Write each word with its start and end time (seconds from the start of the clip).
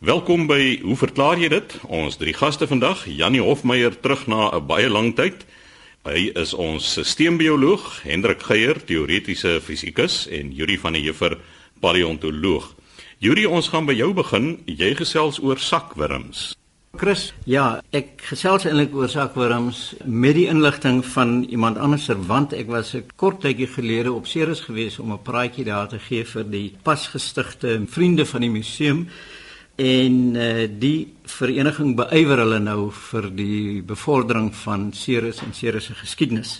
Welkom 0.00 0.46
by 0.48 0.78
Hoe 0.80 0.94
verklaar 0.96 1.36
jy 1.36 1.50
dit? 1.52 1.74
Ons 1.92 2.14
drie 2.16 2.32
gaste 2.32 2.64
vandag, 2.64 3.02
Janie 3.04 3.42
Hofmeyer 3.44 3.92
terug 3.92 4.22
na 4.32 4.48
'n 4.48 4.64
baie 4.64 4.88
lang 4.88 5.12
tyd. 5.14 5.44
Hy 6.08 6.32
is 6.40 6.54
ons 6.54 6.92
sisteembioloog, 6.92 8.00
Hendrik 8.02 8.40
Geier, 8.40 8.80
teoretiese 8.84 9.60
fisikus 9.60 10.26
en 10.26 10.52
Yuri 10.52 10.78
van 10.78 10.92
der 10.92 11.02
Heever, 11.02 11.38
paleontoloog. 11.80 12.74
Yuri, 13.18 13.44
ons 13.44 13.68
gaan 13.68 13.84
by 13.84 13.92
jou 13.92 14.14
begin. 14.14 14.62
Jy 14.64 14.94
gesels 14.94 15.38
oor 15.38 15.58
sakwurms. 15.58 16.56
Chris, 16.96 17.34
ja, 17.44 17.82
ek 17.92 18.22
gesels 18.22 18.64
eintlik 18.64 18.94
oor 18.94 19.08
sakwurms 19.08 19.94
met 20.04 20.34
die 20.34 20.46
inligting 20.46 21.04
van 21.04 21.44
iemand 21.50 21.76
anders 21.76 22.08
want 22.26 22.52
ek 22.52 22.66
was 22.68 22.94
'n 22.94 23.04
kort 23.16 23.40
tydjie 23.40 23.66
gelede 23.66 24.12
op 24.12 24.26
Ceres 24.26 24.60
gewees 24.60 24.98
om 24.98 25.12
'n 25.12 25.22
praatjie 25.22 25.64
daar 25.64 25.88
te 25.88 25.98
gee 25.98 26.24
vir 26.24 26.50
die 26.50 26.72
pasgestigte 26.82 27.82
vriende 27.86 28.26
van 28.26 28.40
die 28.40 28.50
museum 28.50 29.08
en 29.80 30.16
uh, 30.36 30.66
die 30.68 31.08
vereniging 31.24 31.94
beywer 31.96 32.42
hulle 32.42 32.58
nou 32.60 32.90
vir 33.08 33.30
die 33.32 33.80
bevordering 33.86 34.50
van 34.66 34.90
Ceres 34.92 35.40
en 35.40 35.54
Ceres 35.56 35.88
se 35.88 35.96
geskiedenis. 35.96 36.58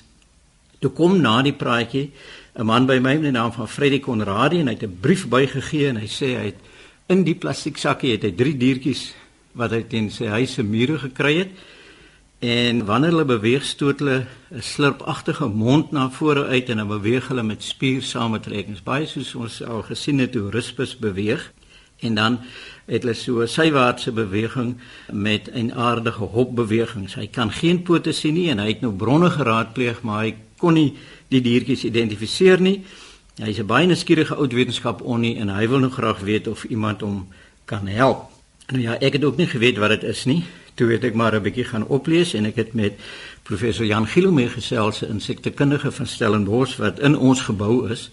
Toe 0.81 0.93
kom 0.97 1.19
na 1.21 1.43
die 1.45 1.53
praatjie 1.53 2.11
'n 2.57 2.67
man 2.67 2.87
by 2.87 2.99
my 2.99 3.15
met 3.15 3.29
die 3.29 3.37
naam 3.37 3.53
van 3.53 3.69
Freddie 3.69 4.01
Conradie 4.01 4.61
en 4.61 4.69
hy 4.69 4.75
het 4.75 4.83
'n 4.83 4.99
brief 5.01 5.29
bygegee 5.29 5.89
en 5.89 5.97
hy 5.97 6.09
sê 6.09 6.37
hy 6.37 6.47
het 6.51 6.61
in 7.09 7.25
die 7.25 7.35
plastiek 7.35 7.77
sakkie 7.77 8.13
het 8.13 8.23
hy 8.23 8.33
drie 8.33 8.57
diertjies 8.57 9.13
wat 9.53 9.71
hy 9.71 9.83
teen 9.83 10.11
sy 10.11 10.27
huis 10.27 10.55
se 10.55 10.63
mure 10.63 10.99
gekry 10.99 11.39
het. 11.39 11.51
En 12.41 12.87
wanneer 12.87 13.11
hulle 13.11 13.25
beweeg, 13.25 13.65
stoot 13.65 13.99
hulle 13.99 14.27
'n 14.51 14.63
slurpagtige 14.63 15.47
mond 15.47 15.93
na 15.93 16.09
vore 16.11 16.47
uit 16.47 16.69
en 16.71 16.77
dan 16.77 16.89
beweeg 16.89 17.29
hulle 17.29 17.43
met 17.43 17.63
spiersamentrekkings, 17.63 18.83
baie 18.83 19.07
soos 19.07 19.35
ons 19.35 19.63
al 19.63 19.83
gesien 19.83 20.19
het 20.19 20.35
hoe 20.35 20.51
Rispus 20.51 20.97
beweeg. 20.97 21.53
En 22.01 22.15
dan 22.15 22.39
het 22.87 23.03
hulle 23.03 23.15
so 23.15 23.41
'n 23.41 23.49
sywaartse 23.49 24.13
beweging 24.13 24.77
met 25.13 25.51
'n 25.53 25.73
aardige 25.73 26.25
hopbewegings. 26.25 27.15
Hy 27.15 27.27
kan 27.27 27.53
geen 27.53 27.83
pote 27.83 28.13
sien 28.13 28.35
nie 28.35 28.51
en 28.51 28.59
hy 28.59 28.69
het 28.69 28.81
nou 28.81 28.93
bronne 28.93 29.31
geraadpleeg, 29.31 30.03
maar 30.03 30.23
hy 30.25 30.35
kon 30.57 30.73
nie 30.73 30.97
die 31.29 31.41
diertjies 31.41 31.85
identifiseer 31.85 32.61
nie. 32.61 32.85
Hy's 33.35 33.59
'n 33.59 33.67
baie 33.67 33.87
nuuskierige 33.87 34.35
oud 34.35 34.53
wetenskap 34.53 35.03
onnie 35.03 35.37
en 35.37 35.49
hy 35.49 35.69
wil 35.69 35.79
nou 35.79 35.91
graag 35.91 36.21
weet 36.21 36.49
of 36.49 36.65
iemand 36.65 37.01
hom 37.01 37.29
kan 37.65 37.87
help. 37.87 38.31
Nou 38.71 38.83
ja, 38.83 38.99
ek 39.01 39.13
het 39.13 39.25
ook 39.25 39.37
nie 39.37 39.47
geweet 39.47 39.79
wat 39.79 39.89
dit 39.89 40.03
is 40.03 40.25
nie. 40.25 40.45
Toe 40.75 40.91
het 40.91 41.05
ek 41.05 41.15
maar 41.15 41.35
'n 41.35 41.43
bietjie 41.43 41.65
gaan 41.65 41.87
oplees 41.87 42.35
en 42.35 42.45
ek 42.45 42.57
het 42.57 42.73
met 42.73 42.93
professor 43.43 43.87
Jan 43.87 44.07
Gilo 44.07 44.31
mee 44.31 44.49
gesels, 44.49 45.03
'n 45.03 45.11
insektekundige 45.11 45.91
van 45.93 46.07
Stellenbosch 46.07 46.77
wat 46.77 46.99
in 46.99 47.17
ons 47.19 47.41
gebou 47.41 47.91
is. 47.91 48.11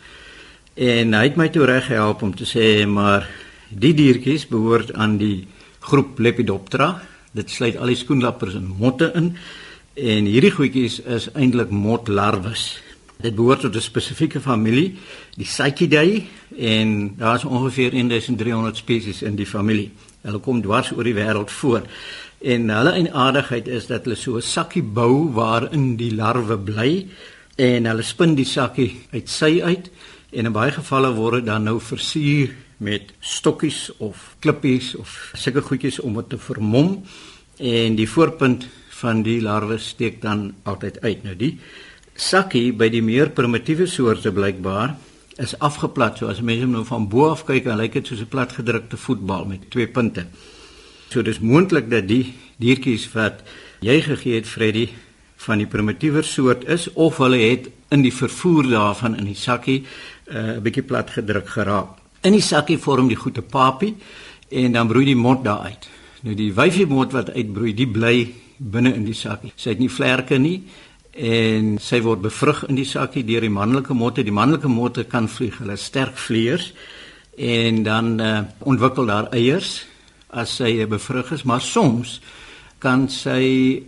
En 0.73 1.13
hy 1.13 1.23
het 1.23 1.35
my 1.35 1.49
toe 1.49 1.65
reg 1.65 1.85
gehelp 1.85 2.21
om 2.21 2.35
te 2.35 2.45
sê 2.45 2.87
maar 2.87 3.29
Die 3.69 3.93
diertjies 3.93 4.45
behoort 4.47 4.93
aan 4.95 5.17
die 5.19 5.47
groep 5.83 6.19
Lepidoptera. 6.19 7.01
Dit 7.35 7.51
sluit 7.51 7.75
al 7.77 7.91
die 7.91 7.99
skoenlappers 7.99 8.55
en 8.55 8.69
motte 8.79 9.11
in. 9.15 9.33
En 9.97 10.27
hierdie 10.29 10.53
goedjies 10.55 11.01
is 11.03 11.27
eintlik 11.35 11.73
motlarwes. 11.73 12.77
Dit 13.19 13.35
behoort 13.35 13.65
tot 13.65 13.75
'n 13.75 13.81
spesifieke 13.81 14.39
familie, 14.39 14.95
die 15.35 15.45
Psychidae, 15.45 16.23
en 16.57 17.15
daar's 17.17 17.43
ongeveer 17.43 17.93
1300 17.93 18.77
spesies 18.77 19.21
in 19.21 19.35
die 19.35 19.45
familie. 19.45 19.91
Hulle 20.21 20.39
kom 20.39 20.61
dwars 20.61 20.91
oor 20.91 21.03
die 21.03 21.15
wêreld 21.15 21.51
voor. 21.51 21.81
En 22.41 22.69
hulle 22.69 22.91
eienaardigheid 22.91 23.67
is 23.67 23.87
dat 23.87 24.03
hulle 24.03 24.15
so 24.15 24.35
'n 24.35 24.41
sakkie 24.41 24.83
bou 24.83 25.33
waarin 25.33 25.95
die 25.95 26.15
larwe 26.15 26.57
bly 26.57 27.07
en 27.55 27.85
hulle 27.85 28.01
spin 28.01 28.35
die 28.35 28.45
sakkie 28.45 28.95
uit 29.11 29.29
sy 29.29 29.61
uit 29.61 29.89
en 30.31 30.45
in 30.45 30.51
baie 30.51 30.71
gevalle 30.71 31.13
word 31.13 31.33
dit 31.33 31.45
dan 31.45 31.63
nou 31.63 31.79
versier 31.79 32.49
met 32.77 33.13
stokkies 33.19 33.91
of 33.97 34.35
klippies 34.39 34.95
of 34.95 35.31
sulke 35.33 35.61
goedjies 35.61 35.99
om 35.99 36.13
dit 36.19 36.29
te 36.29 36.37
vermom 36.37 37.03
en 37.57 37.95
die 37.97 38.09
voorpunt 38.09 38.67
van 39.01 39.23
die 39.25 39.41
larwe 39.41 39.77
steek 39.77 40.21
dan 40.21 40.53
altyd 40.63 41.01
uit. 41.01 41.23
Nou 41.23 41.35
die 41.37 41.57
sakkie 42.17 42.71
by 42.73 42.89
die 42.89 43.03
meer 43.05 43.29
primitiewe 43.29 43.87
soorte 43.89 44.31
blykbaar 44.33 44.95
is 45.37 45.53
afgeplat. 45.61 46.17
So 46.17 46.29
as 46.29 46.41
mense 46.41 46.65
nou 46.65 46.83
van 46.85 47.07
bo 47.09 47.29
af 47.29 47.43
kyk, 47.45 47.65
dan 47.65 47.77
lyk 47.77 47.93
dit 47.93 48.07
soos 48.07 48.21
'n 48.21 48.29
platgedrukte 48.29 48.97
voetbal 48.97 49.45
met 49.45 49.69
twee 49.69 49.87
punte. 49.87 50.25
So 51.09 51.21
dis 51.21 51.39
moontlik 51.39 51.89
dat 51.89 52.07
die 52.07 52.33
diertjies 52.57 53.11
wat 53.13 53.43
jy 53.79 54.01
gegee 54.01 54.35
het 54.35 54.47
Freddy 54.47 54.89
van 55.37 55.57
die 55.57 55.67
primitiewer 55.67 56.23
soort 56.23 56.65
is 56.65 56.89
of 56.93 57.17
hulle 57.17 57.37
het 57.37 57.69
in 57.89 58.01
die 58.01 58.13
vervoer 58.13 58.67
daarvan 58.69 59.15
in 59.17 59.25
die 59.25 59.35
sakkie 59.35 59.85
eh, 60.25 60.35
'n 60.35 60.57
uh, 60.57 60.61
bietjie 60.61 60.83
plat 60.83 61.09
gedruk 61.09 61.49
geraak. 61.49 61.96
In 62.25 62.33
die 62.33 62.41
sakkie 62.41 62.79
vorm 62.81 63.09
die 63.11 63.19
goeie 63.19 63.41
papie 63.41 63.93
en 64.49 64.73
dan 64.73 64.87
broei 64.89 65.05
die 65.05 65.15
mot 65.15 65.43
daar 65.45 65.67
uit. 65.69 65.87
Nou 66.25 66.35
die 66.35 66.51
wyfie 66.55 66.87
mot 66.89 67.13
wat 67.13 67.29
uitbroei, 67.35 67.73
die 67.77 67.89
bly 67.89 68.15
binne 68.57 68.93
in 68.97 69.05
die 69.05 69.15
sakkie. 69.17 69.53
Sy 69.55 69.75
het 69.75 69.81
nie 69.81 69.91
vlerke 69.91 70.39
nie 70.41 70.61
en 71.17 71.75
sy 71.81 71.99
word 72.05 72.21
bevrug 72.25 72.63
in 72.69 72.77
die 72.77 72.85
sakkie 72.85 73.25
deur 73.25 73.45
die 73.45 73.53
manlike 73.53 73.93
motte. 73.97 74.25
Die 74.25 74.33
manlike 74.33 74.69
motte 74.69 75.05
kan 75.09 75.29
vlieg, 75.29 75.59
hulle 75.61 75.77
sterk 75.77 76.17
vleiers 76.17 76.71
en 77.37 77.83
dan 77.85 78.15
uh, 78.21 78.39
ontwikkel 78.65 79.05
daar 79.09 79.29
eiers 79.35 79.83
as 80.33 80.57
sy 80.57 80.73
bevrug 80.89 81.31
is, 81.37 81.45
maar 81.45 81.61
soms 81.61 82.17
kan 82.81 83.07
sy 83.09 83.41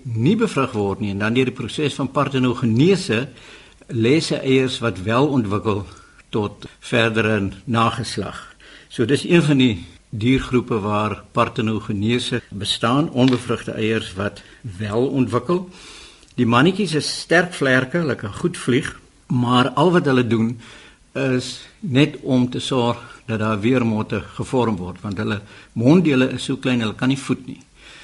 nie 0.03 0.35
bevrug 0.37 0.73
word 0.77 1.01
nie 1.01 1.13
en 1.13 1.21
dan 1.21 1.35
deur 1.37 1.49
die 1.49 1.57
proses 1.57 1.97
van 1.97 2.09
partenogenese 2.13 3.23
lê 3.93 4.17
sy 4.21 4.37
eiers 4.41 4.79
wat 4.81 5.01
wel 5.05 5.29
ontwikkel 5.33 5.83
tot 6.29 6.65
verdere 6.79 7.49
nageslag. 7.65 8.55
So 8.89 9.05
dis 9.05 9.25
een 9.27 9.43
van 9.43 9.57
die 9.57 9.85
diergroepe 10.09 10.79
waar 10.79 11.23
partenogenese 11.31 12.41
bestaan, 12.49 13.09
onbevrugte 13.09 13.71
eiers 13.71 14.13
wat 14.13 14.41
wel 14.77 15.07
ontwikkel. 15.07 15.69
Die 16.35 16.47
mannetjies 16.47 16.95
is 16.97 17.09
sterk 17.19 17.53
vlerke, 17.53 18.01
hulle 18.01 18.15
kan 18.15 18.33
goed 18.33 18.57
vlieg, 18.57 18.93
maar 19.27 19.69
al 19.69 19.91
wat 19.91 20.05
hulle 20.09 20.25
doen 20.27 20.55
is 21.13 21.59
net 21.79 22.17
om 22.21 22.49
te 22.49 22.59
sorg 22.59 23.01
dat 23.25 23.39
daar 23.39 23.59
weer 23.59 23.85
motte 23.85 24.21
gevorm 24.37 24.77
word 24.77 25.01
want 25.01 25.17
hulle 25.17 25.41
monddele 25.73 26.29
is 26.33 26.45
so 26.45 26.57
klein 26.57 26.81
hulle 26.81 26.95
kan 26.95 27.09
nie 27.09 27.17
voed 27.17 27.45
nie. 27.47 27.61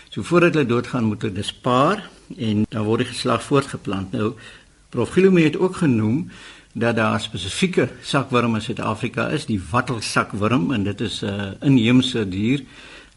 So 0.09 0.23
voordat 0.23 0.53
hulle 0.53 0.69
doodgaan 0.69 1.09
moet 1.09 1.21
hulle 1.21 1.37
dispaar 1.37 2.03
en 2.37 2.65
dan 2.69 2.85
word 2.85 3.05
die 3.05 3.11
geslag 3.13 3.43
voortgeplant. 3.43 4.13
Nou 4.13 4.33
Prof 4.89 5.11
Gilome 5.11 5.41
het 5.43 5.57
ook 5.57 5.75
genoem 5.81 6.29
dat 6.75 6.95
daar 6.95 7.21
spesifieke 7.23 7.87
sakwurm 8.03 8.57
in 8.57 8.61
Suid-Afrika 8.61 9.29
is, 9.31 9.45
die 9.47 9.61
wattelsakwurm 9.71 10.73
en 10.75 10.83
dit 10.83 11.01
is 11.01 11.21
'n 11.23 11.25
uh, 11.25 11.51
inheemse 11.61 12.29
dier. 12.29 12.57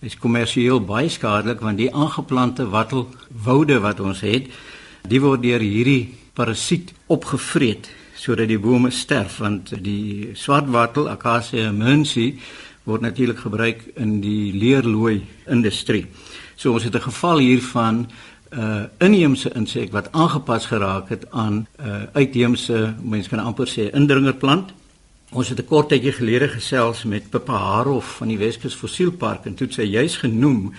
Dit 0.01 0.11
is 0.13 0.17
kommersieel 0.17 0.81
baie 0.81 1.09
skadelik 1.09 1.61
want 1.61 1.79
die 1.79 1.95
aangeplante 1.95 2.69
wattelwoude 2.69 3.81
wat 3.81 4.01
ons 4.01 4.21
het, 4.21 4.47
die 5.09 5.21
word 5.21 5.43
deur 5.43 5.61
hierdie 5.61 6.15
parasiet 6.35 6.93
opgevreet 7.07 7.91
sodat 8.15 8.49
die 8.49 8.59
bome 8.59 8.91
sterf 8.91 9.39
want 9.39 9.75
die 9.83 10.31
swartwattel 10.35 11.09
Acacia 11.09 11.73
mensi 11.73 12.39
word 12.85 13.01
natuurlik 13.01 13.39
gebruik 13.39 13.83
in 13.97 14.21
die 14.21 14.53
leerlooi 14.53 15.27
industrie. 15.47 16.07
So 16.57 16.73
ons 16.73 16.85
het 16.85 16.95
'n 16.95 17.11
geval 17.11 17.39
hiervan 17.39 18.07
uh 18.53 18.83
inheemse 18.99 19.51
insek 19.55 19.93
wat 19.93 20.13
aangepas 20.13 20.67
geraak 20.67 21.09
het 21.09 21.31
aan 21.31 21.67
uh 21.81 22.03
uitheemse 22.13 22.95
mense 23.03 23.29
kan 23.29 23.39
amper 23.39 23.69
sê 23.69 23.91
indringerplant. 23.93 24.73
Ons 25.31 25.49
het 25.49 25.59
'n 25.61 25.65
kort 25.65 25.89
tydjie 25.89 26.13
gelede 26.13 26.49
gesels 26.49 27.05
met 27.05 27.31
Pippa 27.31 27.53
Harof 27.53 28.17
van 28.17 28.29
die 28.29 28.39
Weskus 28.39 28.75
Fossielpark 28.75 29.45
en 29.45 29.55
toe 29.55 29.67
het 29.67 29.75
sy 29.75 29.83
juis 29.83 30.17
genoem 30.17 30.75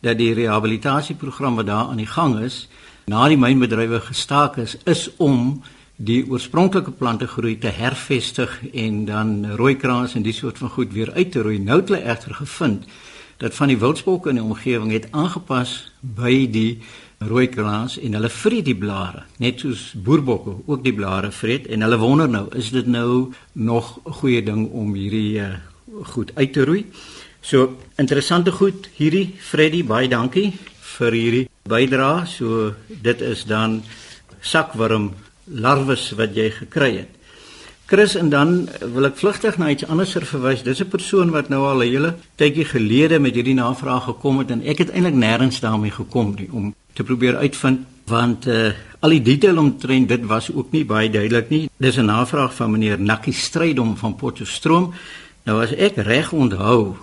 dat 0.00 0.18
die 0.18 0.34
rehabilitasieprogram 0.34 1.54
wat 1.54 1.66
daar 1.66 1.88
aan 1.88 1.96
die 1.96 2.06
gang 2.06 2.40
is 2.40 2.68
na 3.06 3.28
die 3.28 3.36
mynbedrywe 3.36 4.00
gestaak 4.00 4.56
is 4.56 4.76
is 4.84 5.10
om 5.16 5.62
die 5.96 6.24
oorspronklike 6.30 6.90
plante 6.90 7.26
groei 7.26 7.58
te 7.58 7.70
hervestig 7.70 8.60
en 8.72 9.04
dan 9.04 9.54
rooikraans 9.56 10.14
en 10.14 10.22
die 10.22 10.32
soort 10.32 10.58
van 10.58 10.68
goed 10.68 10.92
weer 10.92 11.12
uit 11.12 11.32
te 11.32 11.42
roei. 11.42 11.58
Nou 11.58 11.80
het 11.80 11.88
hulle 11.88 12.02
egter 12.02 12.34
gevind 12.34 12.84
dat 13.38 13.54
van 13.54 13.68
die 13.68 13.78
wildsbokke 13.78 14.30
in 14.30 14.40
die 14.40 14.44
omgewing 14.44 14.92
het 14.92 15.08
aangepas 15.10 15.92
by 16.00 16.46
die 16.50 16.82
rooi 17.18 17.48
kraans 17.48 17.98
en 17.98 18.14
hulle 18.14 18.28
vreet 18.28 18.64
die 18.64 18.76
blare 18.76 19.24
net 19.42 19.60
soos 19.60 19.92
boerbokke 19.94 20.56
ook 20.66 20.82
die 20.84 20.94
blare 20.94 21.30
vreet 21.32 21.66
en 21.66 21.86
hulle 21.86 21.98
wonder 21.98 22.28
nou 22.28 22.46
is 22.58 22.70
dit 22.70 22.86
nou 22.86 23.32
nog 23.52 23.98
'n 24.04 24.12
goeie 24.12 24.42
ding 24.42 24.70
om 24.70 24.94
hierdie 24.94 25.40
uh, 25.40 25.54
goed 26.02 26.32
uit 26.34 26.52
te 26.52 26.64
roei. 26.64 26.84
So 27.40 27.76
interessante 28.00 28.52
goed 28.52 28.88
hierdie 28.96 29.34
Freddy 29.38 29.84
baie 29.84 30.08
dankie 30.08 30.52
vir 30.96 31.12
hierdie 31.12 31.48
bydrae. 31.68 32.26
So 32.26 32.72
dit 32.88 33.20
is 33.20 33.44
dan 33.44 33.82
sakwurm 34.40 35.12
larwes 35.44 36.10
wat 36.16 36.34
jy 36.36 36.50
gekry 36.50 36.96
het. 37.02 37.12
Chris 37.86 38.14
en 38.14 38.28
dan 38.32 38.68
wil 38.94 39.04
ek 39.04 39.18
vlugtig 39.20 39.58
na 39.60 39.68
iets 39.68 39.84
anders 39.84 40.14
verwys. 40.16 40.62
Dis 40.64 40.80
'n 40.80 40.88
persoon 40.88 41.30
wat 41.30 41.48
nou 41.48 41.66
al 41.68 41.82
'n 41.82 41.88
hele 41.88 42.14
tydjie 42.36 42.64
gelede 42.64 43.18
met 43.18 43.34
hierdie 43.34 43.54
navraag 43.54 44.04
gekom 44.04 44.38
het 44.38 44.50
en 44.50 44.62
ek 44.64 44.78
het 44.78 44.90
eintlik 44.90 45.14
nêrens 45.14 45.60
daarmee 45.60 45.90
gekom 45.90 46.34
nie 46.38 46.48
om 46.52 46.74
te 46.92 47.04
probeer 47.04 47.36
uitvind 47.36 47.80
want 48.06 48.46
uh, 48.46 48.72
al 49.00 49.10
die 49.10 49.22
detail 49.22 49.58
omtrent 49.58 50.08
dit 50.08 50.24
was 50.24 50.52
ook 50.52 50.72
nie 50.72 50.84
baie 50.84 51.10
duidelik 51.10 51.48
nie. 51.50 51.68
Dis 51.76 51.96
'n 51.96 52.04
navraag 52.04 52.54
van 52.54 52.70
meneer 52.70 53.00
Nakkie 53.00 53.32
Strydom 53.32 53.96
van 53.96 54.16
Potchefstroom. 54.16 54.92
Nou 55.44 55.62
as 55.62 55.72
ek 55.72 55.96
reg 55.96 56.32
onthou, 56.32 56.96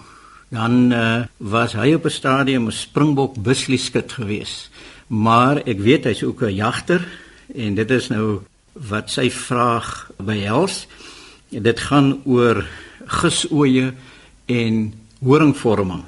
dan 0.49 0.91
uh, 0.91 1.23
was 1.37 1.73
hy 1.73 1.93
op 1.93 2.05
'n 2.05 2.09
stadium 2.09 2.65
'n 2.65 2.71
springbok 2.71 3.35
buslieskit 3.43 4.11
geweest. 4.11 4.69
Maar 5.07 5.57
ek 5.57 5.79
weet 5.79 6.03
hy's 6.03 6.23
ook 6.23 6.41
'n 6.41 6.55
jagter 6.55 7.07
en 7.55 7.75
dit 7.75 7.91
is 7.91 8.07
nou 8.07 8.41
wat 8.73 9.09
sy 9.09 9.29
vraag 9.31 10.11
behels. 10.17 10.87
Dit 11.49 11.79
gaan 11.79 12.21
oor 12.25 12.65
gisoeye 13.05 13.93
en 14.45 14.93
horingvorming. 15.21 16.03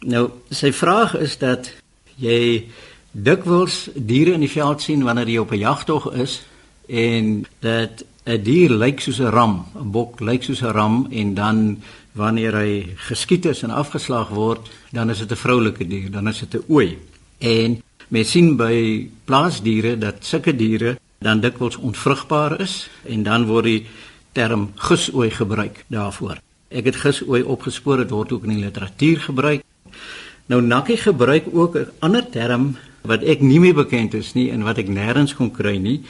Nou, 0.00 0.30
sy 0.50 0.72
vraag 0.72 1.14
is 1.20 1.36
dat 1.38 1.72
jy 2.20 2.66
dikwels 3.12 3.88
diere 3.94 4.36
in 4.36 4.44
die 4.44 4.52
veld 4.52 4.82
sien 4.82 5.04
wanneer 5.04 5.28
jy 5.28 5.38
op 5.38 5.52
'n 5.52 5.58
jagtog 5.58 6.12
is 6.12 6.42
en 6.88 7.46
dat 7.60 8.04
'n 8.26 8.42
dier 8.42 8.70
lyk 8.70 9.00
soos 9.00 9.20
'n 9.20 9.30
ram, 9.30 9.66
'n 9.74 9.90
bok 9.90 10.20
lyk 10.20 10.42
soos 10.42 10.62
'n 10.62 10.72
ram 10.72 11.06
en 11.10 11.34
dan 11.34 11.82
wanneer 12.12 12.54
hy 12.54 12.94
geskiet 12.96 13.44
is 13.44 13.62
en 13.62 13.70
afgeslag 13.70 14.28
word, 14.28 14.70
dan 14.92 15.10
is 15.10 15.18
dit 15.18 15.30
'n 15.30 15.36
vroulike 15.36 15.86
dier, 15.86 16.10
dan 16.10 16.28
is 16.28 16.38
dit 16.38 16.54
'n 16.54 16.64
ooi. 16.68 16.98
En 17.38 17.82
mens 18.08 18.30
sien 18.30 18.56
by 18.56 19.08
plaasdiere 19.24 19.98
dat 19.98 20.16
sulke 20.20 20.56
diere 20.56 20.98
dan 21.20 21.40
dikwels 21.40 21.76
onvrugbaar 21.76 22.60
is 22.60 22.88
en 23.04 23.22
dan 23.22 23.44
word 23.44 23.66
die 23.68 23.86
term 24.32 24.70
gisooi 24.80 25.28
gebruik 25.30 25.82
daarvoor. 25.92 26.38
Ek 26.72 26.86
het 26.88 26.96
gisooi 26.96 27.42
opgespoor, 27.42 28.00
dit 28.00 28.14
word 28.14 28.32
ook 28.32 28.46
in 28.48 28.54
die 28.54 28.64
literatuur 28.64 29.20
gebruik. 29.26 29.64
Nou 30.48 30.62
Nakkie 30.64 30.96
gebruik 30.96 31.50
ook 31.52 31.76
'n 31.76 31.90
ander 32.00 32.24
term 32.30 32.76
wat 33.02 33.22
ek 33.22 33.40
nie 33.40 33.60
meer 33.60 33.74
bekend 33.74 34.14
is 34.14 34.32
nie 34.32 34.50
en 34.50 34.62
wat 34.62 34.78
ek 34.78 34.88
nêrens 34.88 35.34
kon 35.36 35.50
kry 35.50 35.76
nie. 35.76 36.00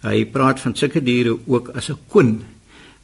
Hy 0.00 0.24
praat 0.24 0.60
van 0.60 0.74
sulke 0.74 1.02
diere 1.02 1.38
ook 1.46 1.68
as 1.76 1.90
'n 1.90 1.98
koen 2.08 2.44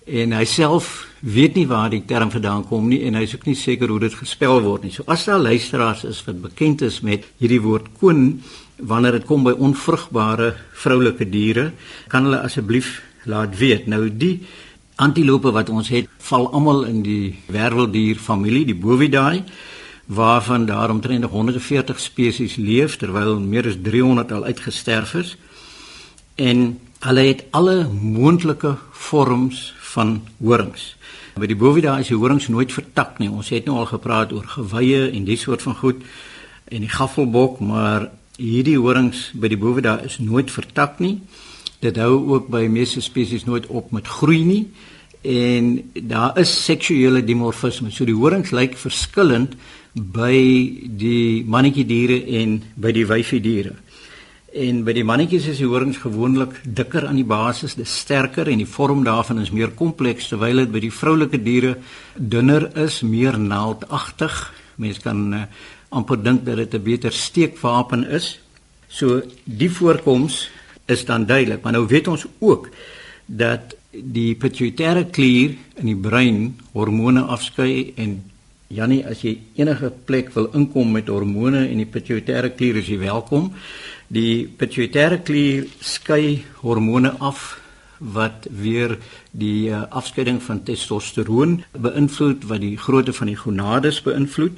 en 0.07 0.33
hy 0.33 0.45
self 0.45 1.10
weet 1.21 1.55
nie 1.55 1.67
waar 1.69 1.91
die 1.93 2.05
term 2.09 2.31
vandaan 2.33 2.65
kom 2.69 2.89
nie 2.89 3.03
en 3.05 3.19
hy 3.19 3.27
is 3.27 3.35
ook 3.37 3.47
nie 3.49 3.59
seker 3.59 3.93
hoe 3.93 4.01
dit 4.01 4.15
gespel 4.17 4.63
word 4.65 4.87
nie. 4.87 4.93
So 4.95 5.05
as 5.07 5.27
daar 5.29 5.43
luisteraars 5.43 6.05
is 6.09 6.23
wat 6.27 6.41
bekend 6.41 6.83
is 6.83 7.01
met 7.05 7.27
hierdie 7.39 7.61
woord 7.61 7.93
koen 8.01 8.41
wanneer 8.81 9.19
dit 9.19 9.27
kom 9.29 9.45
by 9.45 9.53
onvrugbare 9.53 10.55
vroulike 10.81 11.29
diere, 11.29 11.71
kan 12.09 12.25
hulle 12.25 12.41
asseblief 12.41 13.03
laat 13.29 13.59
weet. 13.61 13.87
Nou 13.93 14.07
die 14.09 14.41
antilope 15.01 15.53
wat 15.53 15.69
ons 15.73 15.91
het, 15.93 16.09
val 16.31 16.49
almal 16.53 16.87
in 16.89 17.03
die 17.05 17.37
werweldier 17.53 18.17
familie, 18.21 18.65
die 18.69 18.77
Bovidae, 18.77 19.43
waarvan 20.11 20.67
daar 20.67 20.91
omtrent 20.91 21.29
140 21.31 22.01
spesies 22.01 22.57
leef 22.57 22.97
terwyl 22.99 23.39
meer 23.41 23.69
as 23.69 23.79
300 23.79 24.33
al 24.33 24.49
uitgesterf 24.49 25.15
is. 25.21 25.37
En 26.35 26.81
hulle 27.05 27.27
het 27.29 27.45
alle 27.57 27.85
moontlike 27.89 28.75
vorms 29.09 29.71
van 29.95 30.21
horings. 30.39 30.95
By 31.41 31.49
die 31.51 31.59
Bovidae 31.59 32.03
is 32.03 32.11
die 32.11 32.19
horings 32.19 32.49
nooit 32.53 32.73
vertak 32.73 33.19
nie. 33.19 33.31
Ons 33.31 33.51
het 33.55 33.67
nou 33.69 33.79
al 33.81 33.89
gepraat 33.91 34.33
oor 34.37 34.47
gewye 34.47 35.09
en 35.11 35.27
die 35.29 35.39
soort 35.41 35.63
van 35.67 35.77
goed 35.79 36.03
en 36.71 36.85
die 36.85 36.91
gaffelbok, 36.91 37.61
maar 37.65 38.11
hierdie 38.41 38.79
horings 38.79 39.31
by 39.35 39.51
die 39.51 39.59
Bovidae 39.61 40.07
is 40.07 40.21
nooit 40.23 40.51
vertak 40.53 41.01
nie. 41.03 41.19
Dit 41.81 41.99
hou 42.01 42.13
ook 42.35 42.51
by 42.53 42.67
meeste 42.71 43.01
spesies 43.01 43.47
nooit 43.49 43.67
op 43.69 43.93
met 43.97 44.09
groei 44.09 44.43
nie 44.45 44.65
en 45.21 45.91
daar 45.93 46.39
is 46.41 46.53
seksuele 46.65 47.21
dimorfisme. 47.25 47.91
So 47.93 48.07
die 48.09 48.17
horings 48.17 48.55
lyk 48.57 48.79
verskillend 48.81 49.57
by 49.93 50.37
die 51.01 51.43
mannetjie 51.45 51.85
diere 51.85 52.21
en 52.41 52.61
by 52.81 52.93
die 52.97 53.07
wyfie 53.09 53.41
diere. 53.45 53.75
En 54.51 54.81
by 54.83 54.91
die 54.97 55.05
mannetjies 55.07 55.45
is 55.53 55.61
die 55.63 55.69
horings 55.71 56.01
gewoonlik 56.03 56.57
dikker 56.65 57.05
aan 57.07 57.21
die 57.21 57.27
basis, 57.29 57.77
dis 57.79 57.93
sterker 58.03 58.49
en 58.51 58.59
die 58.59 58.67
vorm 58.67 59.05
daarvan 59.07 59.39
is 59.39 59.53
meer 59.55 59.71
kompleks 59.79 60.27
terwyl 60.33 60.65
dit 60.65 60.73
by 60.75 60.81
die 60.83 60.91
vroulike 60.91 61.39
diere 61.39 61.77
dunner 62.19 62.67
is, 62.83 62.99
meer 63.07 63.39
naaldagtig. 63.39 64.35
Mense 64.83 65.05
kan 65.05 65.21
uh, 65.37 65.45
amper 65.95 66.19
dink 66.19 66.43
dat 66.45 66.57
dit 66.57 66.75
'n 66.75 66.83
beter 66.83 67.13
steekwapen 67.13 68.05
is. 68.11 68.41
So 68.89 69.23
die 69.45 69.71
voorkoms 69.71 70.51
is 70.87 71.05
dan 71.05 71.27
duidelik, 71.27 71.63
maar 71.63 71.73
nou 71.73 71.87
weet 71.87 72.09
ons 72.09 72.27
ook 72.41 72.71
dat 73.27 73.77
die 73.93 74.35
pituitêre 74.35 75.11
klier 75.11 75.55
in 75.77 75.87
die 75.87 75.97
brein 75.97 76.59
hormone 76.73 77.23
afskei 77.23 77.93
en 77.97 78.23
Jannie 78.71 79.07
as 79.07 79.23
jy 79.23 79.39
enige 79.55 79.91
plek 80.07 80.35
wil 80.35 80.51
inkom 80.55 80.93
met 80.93 81.09
hormone 81.09 81.69
en 81.69 81.77
die 81.77 81.87
pituitêre 81.87 82.51
klier 82.55 82.77
is 82.77 82.87
jy 82.87 82.99
welkom. 82.99 83.53
Die 84.11 84.49
pituitêre 84.59 85.21
klier 85.23 85.69
skei 85.81 86.43
hormone 86.63 87.15
af 87.21 87.61
wat 88.01 88.49
weer 88.51 88.97
die 89.31 89.69
uh, 89.71 89.85
afskeiding 89.91 90.41
van 90.43 90.63
testosteroon 90.65 91.61
beïnvloed 91.73 92.47
wat 92.49 92.61
die 92.61 92.77
grootte 92.81 93.13
van 93.13 93.31
die 93.31 93.37
gonades 93.39 94.01
beïnvloed. 94.03 94.57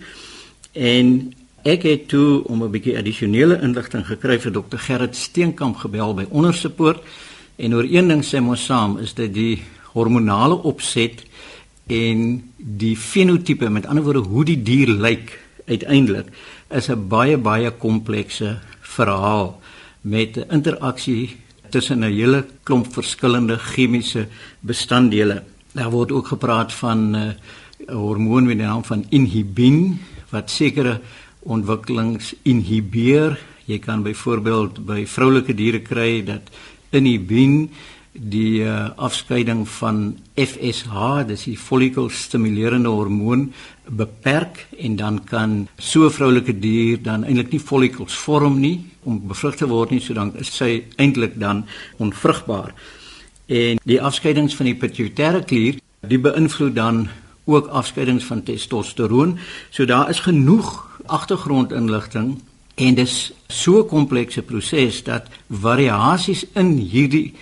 En 0.73 1.35
ek 1.69 1.83
het 1.83 2.09
toe 2.09 2.45
om 2.49 2.63
'n 2.63 2.71
bietjie 2.71 2.97
addisionele 2.99 3.61
inligting 3.63 4.07
gekry 4.07 4.41
vir 4.41 4.53
dokter 4.53 4.79
Gerrit 4.79 5.17
Steenkamp 5.17 5.77
gebel 5.77 6.15
by 6.15 6.27
Ondersepoort 6.31 7.03
En 7.57 7.75
oor 7.75 7.87
een 7.87 8.09
ding 8.09 8.25
sê 8.25 8.41
ons 8.41 8.65
saam 8.65 8.97
is 8.99 9.13
dit 9.15 9.33
die 9.35 9.63
hormonale 9.93 10.57
opset 10.69 11.21
en 11.93 12.41
die 12.57 12.97
fenotipe 12.97 13.69
met 13.69 13.87
ander 13.87 14.05
woorde 14.07 14.25
hoe 14.33 14.45
die 14.49 14.59
dier 14.65 14.89
lyk 14.89 15.35
uiteindelik 15.69 16.33
is 16.71 16.89
'n 16.89 17.09
baie 17.09 17.37
baie 17.37 17.71
komplekse 17.71 18.59
verhaal 18.97 19.61
met 20.01 20.37
'n 20.37 20.51
interaksie 20.51 21.37
tussen 21.71 21.99
'n 22.05 22.13
hele 22.13 22.47
klomp 22.63 22.93
verskillende 22.93 23.59
chemiese 23.59 24.29
bestanddele. 24.61 25.43
Daar 25.73 25.91
word 25.91 26.13
ook 26.13 26.27
gepraat 26.27 26.73
van 26.73 27.15
eh, 27.15 27.21
'n 27.23 27.35
uh, 27.89 27.95
hormoon 27.95 28.47
met 28.47 28.59
die 28.59 28.67
naam 28.67 28.85
van 28.85 29.05
inhibin 29.09 29.99
wat 30.31 30.51
sekere 30.51 31.01
ontwikkelings 31.39 32.35
inhibeer. 32.43 33.39
Jy 33.65 33.79
kan 33.79 34.03
byvoorbeeld 34.03 34.85
by 34.87 35.07
vroulike 35.07 35.55
diere 35.55 35.81
kry 35.81 36.25
dat 36.25 36.51
inhibin 36.91 37.71
die 38.13 38.61
uh, 38.61 38.91
afskeiding 39.01 39.65
van 39.79 40.19
FSH, 40.37 41.25
dis 41.27 41.47
die 41.49 41.57
follicle 41.57 42.11
stimulerende 42.13 42.93
hormoon 42.93 43.47
beperk 43.89 44.67
en 44.79 44.97
dan 44.97 45.25
kan 45.25 45.69
so 45.79 46.05
'n 46.05 46.11
vroulike 46.11 46.59
dier 46.59 47.03
dan 47.03 47.25
eintlik 47.25 47.53
nie 47.53 47.61
follicles 47.61 48.15
vorm 48.15 48.61
nie 48.61 48.85
om 49.03 49.27
bevrug 49.27 49.57
te 49.57 49.67
word 49.67 49.91
nie, 49.91 50.01
so 50.01 50.15
dan 50.15 50.33
is 50.37 50.57
sy 50.57 50.85
eintlik 50.97 51.39
dan 51.39 51.65
onvrugbaar. 51.99 52.75
En 53.47 53.79
die 53.85 54.01
afskeidings 54.01 54.55
van 54.55 54.67
die 54.67 54.77
pituitêre 54.77 55.45
klier, 55.45 55.81
die 56.07 56.19
beïnvloed 56.19 56.75
dan 56.75 57.09
ook 57.45 57.67
afskeidings 57.67 58.25
van 58.25 58.43
testosteroon. 58.43 59.39
So 59.71 59.85
daar 59.85 60.11
is 60.11 60.21
genoeg 60.21 61.01
agtergrondinligting 61.07 62.39
En 62.75 62.95
dis 62.95 63.33
so 63.49 63.83
'n 63.83 63.87
komplekse 63.87 64.43
proses 64.43 65.03
dat 65.03 65.27
variasies 65.49 66.47
in 66.55 66.77
hierdie 66.77 67.35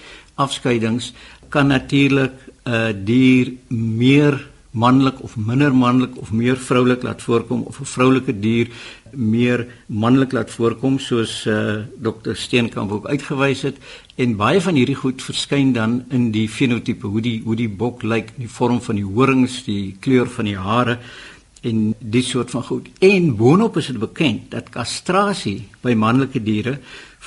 afskeidings 0.47 1.13
kan 1.49 1.67
natuurlik 1.67 2.33
'n 2.65 2.73
uh, 2.73 2.93
dier 3.05 3.53
meer 3.69 4.41
manlik 4.71 5.23
of 5.23 5.37
minder 5.37 5.75
manlik 5.75 6.17
of 6.17 6.31
meer 6.31 6.57
vroulik 6.57 7.03
laat 7.03 7.23
voorkom 7.23 7.63
of 7.63 7.81
'n 7.81 7.85
vroulike 7.85 8.41
dier 8.41 8.69
meer 9.13 9.67
manlik 9.87 10.33
laat 10.33 10.51
voorkom 10.51 10.99
soos 10.99 11.47
uh, 11.47 11.83
Dr 11.99 12.35
Steenkamp 12.35 12.93
ook 12.93 13.07
uitgewys 13.07 13.63
het 13.63 13.77
en 14.17 14.37
baie 14.37 14.61
van 14.61 14.75
hierdie 14.75 14.95
goed 14.95 15.23
verskyn 15.23 15.73
dan 15.73 16.05
in 16.11 16.31
die 16.31 16.49
fenotipe 16.49 17.07
hoe 17.07 17.21
die 17.21 17.43
hoe 17.45 17.57
die 17.57 17.69
bok 17.69 18.03
lyk, 18.03 18.33
die 18.37 18.49
vorm 18.49 18.81
van 18.81 18.97
die 18.97 19.05
horings, 19.05 19.65
die 19.65 19.97
kleur 20.01 20.29
van 20.29 20.45
die 20.45 20.57
hare 20.57 20.99
en 21.63 21.95
die 21.99 22.23
soort 22.23 22.51
van 22.51 22.63
goed. 22.63 22.89
En 23.01 23.37
boonop 23.37 23.77
is 23.77 23.87
dit 23.87 23.99
bekend 23.99 24.51
dat 24.51 24.71
kastrasie 24.71 25.69
by 25.83 25.95
manlike 25.95 26.43
diere 26.43 26.79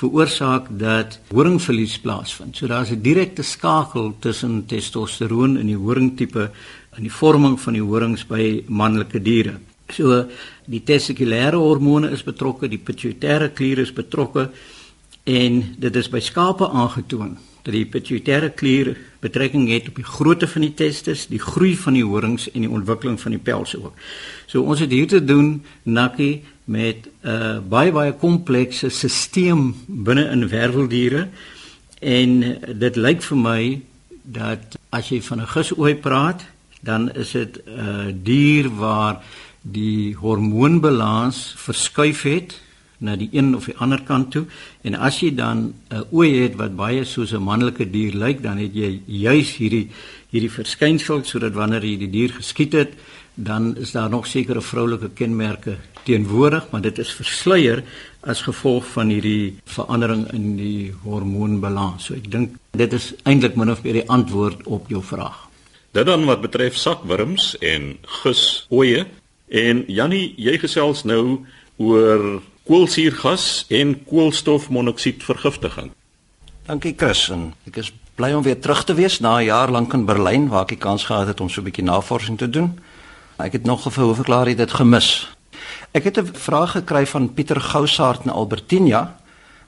veroorsaak 0.04 0.68
dat 0.78 1.18
horingverlies 1.32 1.98
plaasvind. 2.04 2.56
So 2.56 2.66
daar's 2.66 2.90
'n 2.90 3.02
direkte 3.02 3.42
skakel 3.42 4.14
tussen 4.20 4.66
testosteroon 4.66 5.56
in 5.56 5.66
die 5.66 5.76
horingtipe 5.76 6.50
en 6.96 7.02
die 7.02 7.12
vorming 7.12 7.60
van 7.60 7.72
die 7.72 7.82
horings 7.82 8.24
by 8.26 8.64
manlike 8.68 9.22
diere. 9.22 9.58
So 9.88 10.26
die 10.66 10.82
testikulêre 10.84 11.56
hormone 11.56 12.10
is 12.10 12.22
betrokke, 12.22 12.68
die 12.68 12.78
pituitêre 12.78 13.52
klier 13.52 13.78
is 13.78 13.92
betrokke 13.92 14.50
en 15.24 15.74
dit 15.78 15.96
is 15.96 16.08
by 16.08 16.20
skape 16.20 16.68
aangetoon 16.68 17.36
dat 17.64 17.72
die 17.72 17.86
pituitêre 17.88 18.50
klier 18.54 18.96
betrekking 19.24 19.68
het 19.72 19.88
op 19.88 20.00
die 20.00 20.06
grootte 20.06 20.48
van 20.50 20.66
die 20.66 20.74
testes, 20.76 21.26
die 21.30 21.40
groei 21.40 21.72
van 21.80 21.96
die 21.96 22.04
horings 22.04 22.48
en 22.52 22.66
die 22.66 22.70
ontwikkeling 22.70 23.16
van 23.20 23.36
die 23.36 23.40
pels 23.40 23.72
ook. 23.78 23.94
So 24.46 24.62
ons 24.62 24.82
het 24.84 24.92
hier 24.92 25.08
te 25.08 25.22
doen 25.24 25.62
nakkie 25.82 26.42
met 26.64 27.08
'n 27.22 27.28
uh, 27.28 27.58
baie 27.68 27.92
baie 27.92 28.12
komplekse 28.12 28.88
stelsel 28.88 29.72
binne 29.86 30.28
in 30.30 30.48
werveldiere 30.48 31.28
en 32.00 32.58
dit 32.78 32.96
lyk 32.96 33.22
vir 33.22 33.38
my 33.38 33.80
dat 34.22 34.78
as 34.90 35.08
jy 35.08 35.20
van 35.22 35.40
'n 35.40 35.52
gisooi 35.56 35.94
praat, 35.94 36.44
dan 36.80 37.12
is 37.12 37.32
dit 37.32 37.60
'n 37.64 37.80
uh, 37.80 38.12
dier 38.12 38.68
waar 38.68 39.22
die 39.62 40.14
hormoonbalans 40.14 41.54
verskuif 41.56 42.22
het 42.22 42.60
na 43.04 43.16
die 43.20 43.28
een 43.32 43.52
of 43.56 43.68
die 43.70 43.76
ander 43.84 44.02
kant 44.08 44.30
toe 44.34 44.44
en 44.82 44.96
as 45.08 45.20
jy 45.20 45.30
dan 45.34 45.58
'n 45.58 45.96
uh, 45.96 46.02
ooi 46.12 46.42
het 46.42 46.56
wat 46.56 46.76
baie 46.76 47.04
soos 47.04 47.32
'n 47.32 47.42
manlike 47.42 47.90
dier 47.90 48.14
lyk 48.14 48.42
dan 48.42 48.58
het 48.58 48.74
jy 48.74 49.00
juis 49.06 49.56
hierdie 49.56 49.88
hierdie 50.32 50.50
verskynsel 50.50 51.24
sodat 51.24 51.54
wanneer 51.54 51.84
jy 51.84 51.96
die 51.98 52.10
dier 52.10 52.32
geskiet 52.32 52.72
het 52.72 52.92
dan 53.34 53.76
is 53.76 53.92
daar 53.92 54.10
nog 54.10 54.26
sekere 54.26 54.60
vroulike 54.60 55.10
kenmerke 55.10 55.76
teenwoordig, 56.04 56.70
maar 56.70 56.80
dit 56.80 56.98
is 56.98 57.12
versluier 57.12 57.82
as 58.20 58.42
gevolg 58.42 58.86
van 58.94 59.10
hierdie 59.12 59.56
verandering 59.64 60.26
in 60.32 60.54
die 60.56 60.92
hormoonbalans. 61.02 62.06
So 62.06 62.16
ek 62.18 62.30
dink 62.30 62.54
dit 62.78 62.92
is 62.92 63.12
eintlik 63.24 63.58
min 63.58 63.72
of 63.72 63.82
meer 63.84 64.00
die 64.00 64.08
antwoord 64.08 64.64
op 64.66 64.88
jou 64.92 65.02
vraag. 65.02 65.46
Dit 65.94 66.06
dan 66.06 66.26
wat 66.28 66.42
betref 66.42 66.78
sakwurms 66.78 67.54
en 67.62 67.94
gusoeie 68.22 69.06
en 69.48 69.84
Jannie, 69.86 70.32
jy 70.40 70.56
gesels 70.58 71.04
nou 71.06 71.44
oor 71.76 72.42
koolsuurgas 72.64 73.64
en 73.68 74.04
koolstofmonoksiedvergiftiging. 74.08 75.92
Dankie 76.64 76.94
Chris 76.96 77.28
en 77.28 77.52
ek 77.68 77.76
is 77.82 77.92
bly 78.16 78.32
om 78.32 78.44
weer 78.46 78.60
terug 78.60 78.84
te 78.88 78.94
wees 78.96 79.20
na 79.20 79.36
'n 79.38 79.44
jaar 79.44 79.70
lank 79.70 79.92
in 79.92 80.06
Berlyn 80.06 80.48
waar 80.48 80.62
ek 80.62 80.68
die 80.68 80.84
kans 80.86 81.04
gehad 81.04 81.26
het 81.26 81.40
om 81.40 81.48
so 81.48 81.60
'n 81.60 81.64
bietjie 81.64 81.84
navorsing 81.84 82.38
te 82.38 82.50
doen. 82.50 82.80
Ek 83.36 83.52
het 83.52 83.64
nog 83.64 83.82
gefou 83.82 84.06
hoe 84.06 84.14
verklaar 84.14 84.48
jy 84.48 84.54
dit 84.54 84.72
gemis. 84.72 85.36
Ek 85.92 86.04
het 86.04 86.18
'n 86.18 86.30
vraag 86.32 86.70
gekry 86.70 87.06
van 87.06 87.34
Pieter 87.34 87.60
Gousaart 87.60 88.24
in 88.24 88.30
Albertina. 88.30 89.16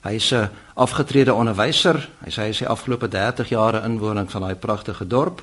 Hy 0.02 0.14
is 0.14 0.32
'n 0.32 0.48
afgetrede 0.74 1.34
onderwyser. 1.34 2.08
Hy 2.24 2.30
sê 2.30 2.42
hy 2.42 2.48
is 2.48 2.58
die 2.58 2.68
afgelope 2.68 3.08
30 3.08 3.48
jare 3.48 3.82
inwoner 3.84 4.28
van 4.28 4.40
daai 4.42 4.54
pragtige 4.54 5.06
dorp 5.06 5.42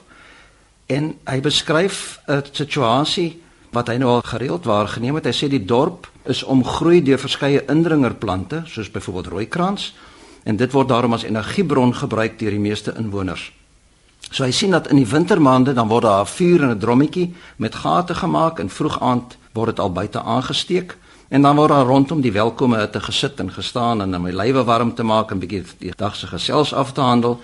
en 0.85 1.17
hy 1.25 1.39
beskryf 1.41 2.19
'n 2.27 2.43
situasie 2.51 3.42
wat 3.73 3.89
hy 3.89 3.97
nou 3.97 4.09
al 4.09 4.21
gereeld 4.21 4.65
waargeneem 4.69 5.17
het. 5.17 5.25
Hy 5.25 5.35
sê 5.35 5.49
die 5.49 5.65
dorp 5.65 6.07
is 6.29 6.43
omgroei 6.43 7.01
deur 7.03 7.19
verskeie 7.19 7.65
indringerplante, 7.69 8.63
soos 8.69 8.91
byvoorbeeld 8.93 9.31
rooikrans, 9.33 9.93
en 10.43 10.57
dit 10.59 10.71
word 10.71 10.87
daarom 10.91 11.13
as 11.13 11.25
energiebron 11.25 11.93
gebruik 11.95 12.39
deur 12.39 12.53
die 12.53 12.61
meeste 12.61 12.93
inwoners. 12.99 13.51
So 14.29 14.45
hy 14.45 14.51
sien 14.55 14.73
dat 14.73 14.87
in 14.89 14.97
die 14.97 15.07
wintermaande 15.07 15.73
dan 15.73 15.87
word 15.87 16.03
daar 16.03 16.25
'n 16.25 16.33
vuur 16.35 16.61
in 16.61 16.69
'n 16.69 16.79
drommetjie 16.79 17.33
met 17.57 17.75
gate 17.75 18.15
gemaak 18.15 18.59
en 18.59 18.69
vroeg 18.69 18.99
aand 19.01 19.37
word 19.53 19.75
dit 19.75 19.79
al 19.79 19.91
buite 19.91 20.21
aangesteek 20.21 20.97
en 21.29 21.41
dan 21.41 21.55
word 21.55 21.69
daar 21.69 21.85
rondom 21.85 22.21
die 22.21 22.31
welkome 22.31 22.77
hitte 22.77 22.99
gesit 22.99 23.39
en 23.39 23.51
gestaan 23.51 24.01
en 24.01 24.15
om 24.15 24.25
die 24.25 24.35
lywe 24.35 24.63
warm 24.63 24.93
te 24.93 25.03
maak 25.03 25.31
en 25.31 25.39
bietjie 25.39 25.63
die 25.79 25.93
dag 25.95 26.15
se 26.15 26.27
gesels 26.27 26.73
af 26.73 26.91
te 26.93 27.01
handel. 27.01 27.39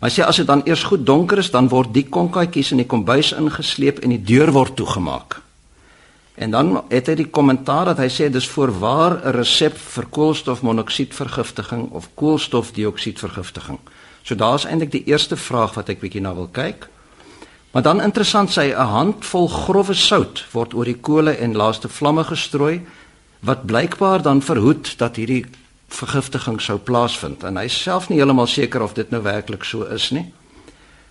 Maar 0.00 0.10
sê 0.10 0.22
as 0.22 0.36
dit 0.36 0.46
dan 0.46 0.62
eers 0.64 0.82
goed 0.82 1.06
donker 1.06 1.38
is, 1.38 1.50
dan 1.50 1.68
word 1.68 1.94
die 1.94 2.08
konkaatjies 2.08 2.70
in 2.70 2.76
die 2.76 2.86
kombuis 2.86 3.32
ingesleep 3.32 3.98
en 3.98 4.10
die 4.10 4.22
deur 4.22 4.52
word 4.52 4.76
toegemaak. 4.76 5.40
En 6.34 6.50
dan 6.50 6.84
het 6.88 7.06
hy 7.06 7.14
die 7.14 7.30
kommentaar 7.30 7.92
dat 7.92 8.00
hy 8.02 8.08
sê 8.10 8.30
dis 8.30 8.48
voorwaar 8.48 9.20
'n 9.22 9.36
resep 9.36 9.76
vir 9.76 10.06
koolstofmonoksiedvergiftiging 10.10 11.90
of 11.90 12.08
koolstofdioksiedvergiftiging. 12.14 13.78
So 14.22 14.34
daar's 14.34 14.64
eintlik 14.64 14.90
die 14.90 15.04
eerste 15.04 15.36
vraag 15.36 15.74
wat 15.74 15.88
ek 15.88 16.00
bietjie 16.00 16.20
na 16.20 16.34
wil 16.34 16.48
kyk. 16.48 16.88
Maar 17.70 17.82
dan 17.82 18.02
interessant 18.02 18.50
sê 18.50 18.74
'n 18.74 18.86
handvol 18.86 19.48
growwe 19.48 19.94
sout 19.94 20.44
word 20.52 20.74
oor 20.74 20.84
die 20.84 21.00
kole 21.00 21.36
en 21.36 21.56
laaste 21.56 21.88
vlamme 21.88 22.24
gestrooi 22.24 22.82
wat 23.40 23.66
blykbaar 23.66 24.22
dan 24.22 24.42
verhoed 24.42 24.98
dat 24.98 25.16
hierdie 25.16 25.44
vergiftiging 25.88 26.60
sou 26.60 26.78
plaasvind. 26.78 27.42
En 27.44 27.56
hy 27.56 27.68
self 27.68 28.08
nie 28.08 28.18
heeltemal 28.18 28.46
seker 28.46 28.82
of 28.82 28.92
dit 28.92 29.10
nou 29.10 29.22
werklik 29.22 29.64
so 29.64 29.82
is 29.82 30.10
nie. 30.10 30.32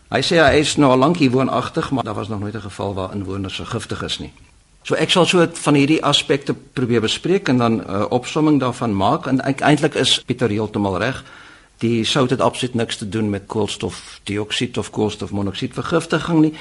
Hy 0.09 0.21
sê 0.21 0.37
hy 0.37 0.59
is 0.59 0.75
nou 0.77 0.91
al 0.91 0.97
lank 0.97 1.17
hier 1.17 1.31
woonagtig, 1.31 1.91
maar 1.91 2.03
daar 2.03 2.15
was 2.15 2.27
nog 2.27 2.39
nooit 2.39 2.55
'n 2.55 2.61
geval 2.61 2.93
waar 2.93 3.13
inwoners 3.13 3.55
vergiftig 3.55 4.03
is 4.03 4.19
nie. 4.19 4.33
So 4.83 4.95
ek 4.99 5.13
sal 5.13 5.25
so 5.25 5.45
van 5.63 5.77
hierdie 5.79 6.01
aspekte 6.03 6.53
probeer 6.53 7.01
bespreek 7.01 7.47
en 7.47 7.57
dan 7.57 7.73
'n 7.73 7.85
uh, 7.89 8.05
opsomming 8.09 8.59
daarvan 8.59 8.95
maak 8.95 9.27
en 9.27 9.39
eintlik 9.41 9.95
is 9.95 10.21
Pieter 10.25 10.49
heeltemal 10.49 10.97
reg. 10.97 11.23
Die 11.77 12.03
sout 12.03 12.29
het 12.29 12.41
absoluut 12.41 12.75
niks 12.75 12.97
te 12.97 13.09
doen 13.09 13.29
met 13.29 13.47
koolstofdioksied 13.47 14.77
of 14.77 14.89
koolstofmonoksied 14.89 15.73
vergiftiging 15.73 16.39
nie 16.39 16.53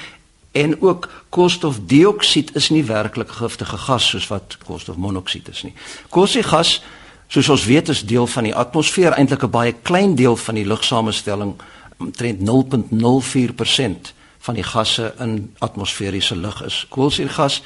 en 0.51 0.81
ook 0.81 1.09
koolstofdioksied 1.29 2.55
is 2.55 2.69
nie 2.69 2.83
werklik 2.85 3.29
giftige 3.29 3.77
gas 3.77 4.09
soos 4.09 4.27
wat 4.27 4.57
koolstofmonoksied 4.65 5.47
is 5.49 5.63
nie. 5.63 5.73
Koolstofgas 6.09 6.81
soos 7.27 7.49
ons 7.49 7.65
weet 7.65 7.89
is 7.89 8.05
deel 8.05 8.27
van 8.27 8.43
die 8.43 8.55
atmosfeer 8.55 9.11
eintlik 9.11 9.43
'n 9.43 9.49
baie 9.49 9.73
klein 9.81 10.15
deel 10.15 10.35
van 10.35 10.55
die 10.55 10.65
lugsamestelling 10.65 11.53
omtrent 11.97 12.39
0.04% 12.39 14.13
van 14.39 14.53
die 14.53 14.63
gasse 14.63 15.13
in 15.19 15.55
atmosferiese 15.59 16.35
lug 16.35 16.63
is. 16.63 16.85
Koolstofgas 16.89 17.61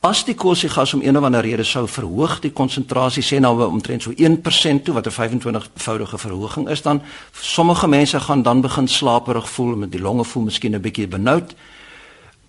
As 0.00 0.24
die 0.24 0.34
koolstofgas 0.34 0.94
om 0.94 1.02
een 1.02 1.16
of 1.18 1.24
ander 1.24 1.40
rede 1.40 1.64
sou 1.64 1.86
verhoog 1.88 2.40
die 2.40 2.52
konsentrasie 2.52 3.22
sê 3.24 3.38
nou 3.40 3.56
omtrent 3.64 4.02
so 4.02 4.12
1% 4.12 4.84
toe 4.84 4.94
wat 4.94 5.06
'n 5.06 5.10
25voudige 5.10 6.18
verhoging 6.18 6.68
is 6.68 6.82
dan 6.82 7.02
sommige 7.32 7.88
mense 7.88 8.20
gaan 8.20 8.42
dan 8.42 8.60
begin 8.60 8.88
slaperig 8.88 9.50
voel 9.50 9.76
met 9.76 9.92
die 9.92 10.00
longe 10.00 10.24
voel 10.24 10.42
miskien 10.42 10.74
'n 10.74 10.80
bietjie 10.80 11.08
benoud. 11.08 11.54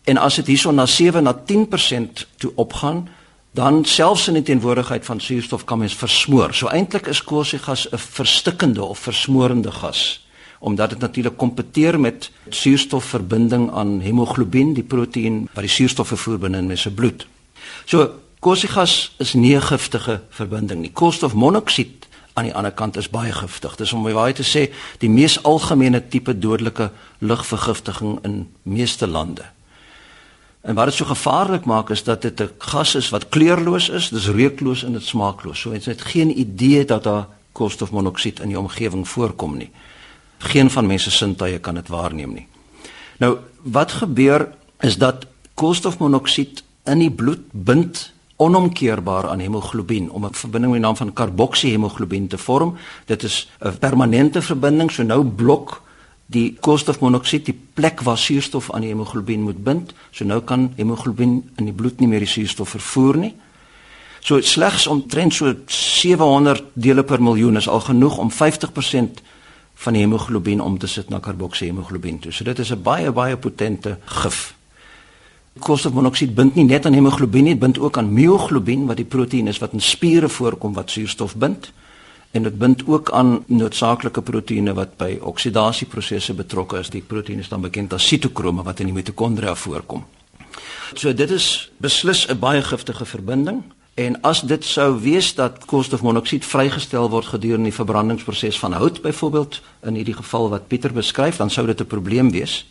En 0.03 0.17
as 0.17 0.35
dit 0.35 0.47
hierson 0.47 0.75
na 0.75 0.85
7 0.85 1.23
na 1.23 1.33
10% 1.33 2.27
toe 2.37 2.51
opgaan, 2.55 3.09
dan 3.51 3.85
selfs 3.85 4.27
in 4.27 4.33
die 4.33 4.43
teenwoordigheid 4.43 5.05
van 5.05 5.19
suurstof 5.19 5.63
kan 5.63 5.77
mens 5.77 5.95
versmoor. 5.95 6.53
So 6.53 6.67
eintlik 6.67 7.07
is 7.07 7.23
koolstofgas 7.23 7.87
'n 7.91 7.97
verstikkende 7.97 8.83
of 8.83 8.99
versmorende 8.99 9.71
gas 9.71 10.25
omdat 10.59 10.89
dit 10.89 10.99
natuurlik 10.99 11.37
kompeteer 11.37 11.99
met 11.99 12.31
suurstofverbinding 12.49 13.71
aan 13.71 13.99
hemoglobien, 13.99 14.73
die 14.73 14.83
proteïen 14.83 15.49
wat 15.53 15.63
die 15.63 15.73
suurstof 15.73 16.07
vervoer 16.07 16.39
binne 16.39 16.57
in 16.57 16.67
mens 16.67 16.81
se 16.81 16.93
bloed. 16.93 17.27
So 17.87 18.09
koolstofgas 18.43 19.11
is 19.17 19.33
nie 19.33 19.55
'n 19.55 19.61
giftige 19.61 20.21
verbinding 20.29 20.81
nie. 20.81 20.91
Koolstofmonoksied 20.91 22.07
aan 22.33 22.43
die 22.43 22.53
ander 22.53 22.71
kant 22.71 22.97
is 22.97 23.09
baie 23.09 23.31
giftig. 23.31 23.75
Dis 23.75 23.93
om 23.93 24.03
waai 24.03 24.33
te 24.33 24.43
sê, 24.43 24.73
die 24.99 25.09
mees 25.09 25.43
algemene 25.43 26.07
tipe 26.07 26.39
dodelike 26.39 26.91
lugvergiftiging 27.17 28.19
in 28.23 28.53
meeste 28.63 29.07
lande. 29.07 29.45
En 30.61 30.75
wat 30.75 30.85
dit 30.85 30.93
so 30.93 31.05
gevaarlik 31.05 31.65
maak 31.65 31.89
is 31.89 32.03
dat 32.03 32.21
dit 32.21 32.41
'n 32.41 32.49
gas 32.57 32.95
is 32.95 33.09
wat 33.09 33.29
kleurloos 33.29 33.89
is, 33.89 34.09
dis 34.09 34.27
reukloos 34.27 34.83
en 34.83 34.93
dit 34.93 35.03
smaakloos. 35.03 35.59
So 35.59 35.71
jy 35.71 35.81
het 35.83 36.01
geen 36.01 36.39
idee 36.39 36.85
dat 36.85 37.03
daar 37.03 37.27
koolstofmonoksied 37.51 38.39
in 38.39 38.47
die 38.47 38.59
omgewing 38.59 39.07
voorkom 39.07 39.57
nie. 39.57 39.71
Geen 40.37 40.69
van 40.69 40.85
mense 40.85 41.11
sintuie 41.11 41.59
kan 41.59 41.75
dit 41.75 41.87
waarneem 41.87 42.33
nie. 42.33 42.47
Nou, 43.17 43.37
wat 43.61 43.91
gebeur 43.91 44.53
is 44.79 44.97
dat 44.97 45.25
koolstofmonoksied 45.53 46.63
in 46.87 46.99
die 46.99 47.11
bloed 47.11 47.45
bind 47.51 48.11
onomkeerbaar 48.37 49.29
aan 49.29 49.39
hemoglobien 49.39 50.11
om 50.11 50.25
'n 50.25 50.33
verbinding 50.33 50.71
met 50.71 50.81
die 50.81 50.87
naam 50.87 50.97
van 50.97 51.13
karboksiehemoglobien 51.13 52.27
te 52.27 52.37
vorm. 52.37 52.77
Dit 53.05 53.23
is 53.23 53.49
'n 53.59 53.77
permanente 53.79 54.41
verbinding, 54.41 54.91
so 54.91 55.03
nou 55.03 55.23
blok 55.25 55.81
die 56.25 56.57
koolstofmonoksied 56.59 57.45
die 57.45 57.59
plek 57.73 58.01
waar 58.01 58.17
suurstof 58.17 58.71
aan 58.71 58.81
die 58.81 58.89
hemoglobien 58.89 59.41
moet 59.41 59.63
bind. 59.63 59.93
So 60.11 60.25
nou 60.25 60.41
kan 60.41 60.73
hemoglobien 60.75 61.49
in 61.55 61.65
die 61.65 61.73
bloed 61.73 61.99
nie 61.99 62.07
meer 62.07 62.19
die 62.19 62.27
suurstof 62.27 62.69
vervoer 62.69 63.17
nie. 63.17 63.35
So 64.19 64.41
slegs 64.41 64.87
omtrent 64.87 65.33
so 65.33 65.53
700 65.65 66.63
dele 66.73 67.03
per 67.03 67.21
miljoen 67.23 67.55
is 67.55 67.67
al 67.67 67.79
genoeg 67.79 68.17
om 68.17 68.31
50% 68.31 69.21
van 69.73 69.93
die 69.93 70.01
hemoglobien 70.01 70.61
om 70.61 70.77
te 70.77 70.87
sit 70.87 71.09
na 71.09 71.19
karboksiehemoglobien 71.19 72.19
toe. 72.19 72.31
So 72.31 72.43
dit 72.43 72.59
is 72.59 72.71
'n 72.71 72.81
baie 72.81 73.11
baie 73.11 73.37
potente 73.37 73.97
gif. 74.05 74.56
Koolstofmonoksied 75.59 76.35
bind 76.35 76.55
nie 76.55 76.65
net 76.65 76.85
aan 76.85 76.93
hemoglobien 76.93 77.43
nie, 77.43 77.53
dit 77.53 77.61
bind 77.61 77.79
ook 77.79 77.97
aan 77.97 78.13
myoglobien 78.13 78.85
wat 78.87 78.97
die 78.97 79.05
proteïen 79.05 79.47
is 79.47 79.59
wat 79.59 79.73
in 79.73 79.81
spiere 79.81 80.29
voorkom 80.29 80.73
wat 80.73 80.91
suurstof 80.91 81.35
bind. 81.35 81.71
En 82.31 82.43
dit 82.43 82.57
bind 82.57 82.83
ook 82.87 83.11
aan 83.11 83.43
noodsaaklike 83.47 84.21
proteïene 84.21 84.73
wat 84.73 84.97
by 84.97 85.17
oksidasieprosesse 85.21 86.33
betrokke 86.33 86.79
is. 86.79 86.89
Die 86.89 87.01
proteïene 87.01 87.41
is 87.41 87.49
dan 87.49 87.61
bekend 87.61 87.93
as 87.93 88.07
sitokrome 88.07 88.63
wat 88.63 88.79
in 88.79 88.91
die 88.91 88.95
mitokondria 88.95 89.55
voorkom. 89.55 90.05
So 90.93 91.13
dit 91.13 91.31
is 91.31 91.71
beslis 91.77 92.27
'n 92.27 92.39
baie 92.39 92.61
giftige 92.61 93.05
verbinding. 93.05 93.63
En 93.97 94.21
as 94.21 94.41
dit 94.41 94.65
sou 94.65 94.99
wees 95.01 95.35
dat 95.35 95.65
koolstofmonoksied 95.65 96.45
vrygestel 96.45 97.09
word 97.09 97.25
gedurende 97.25 97.63
die 97.63 97.73
verbrandingsproses 97.73 98.59
van 98.59 98.71
hout 98.71 99.01
byvoorbeeld 99.01 99.61
in 99.81 99.95
hierdie 99.95 100.13
geval 100.13 100.49
wat 100.49 100.67
Pieter 100.67 100.93
beskryf, 100.93 101.37
dan 101.37 101.49
sou 101.49 101.65
dit 101.65 101.81
'n 101.81 101.87
probleem 101.87 102.31
wees. 102.31 102.65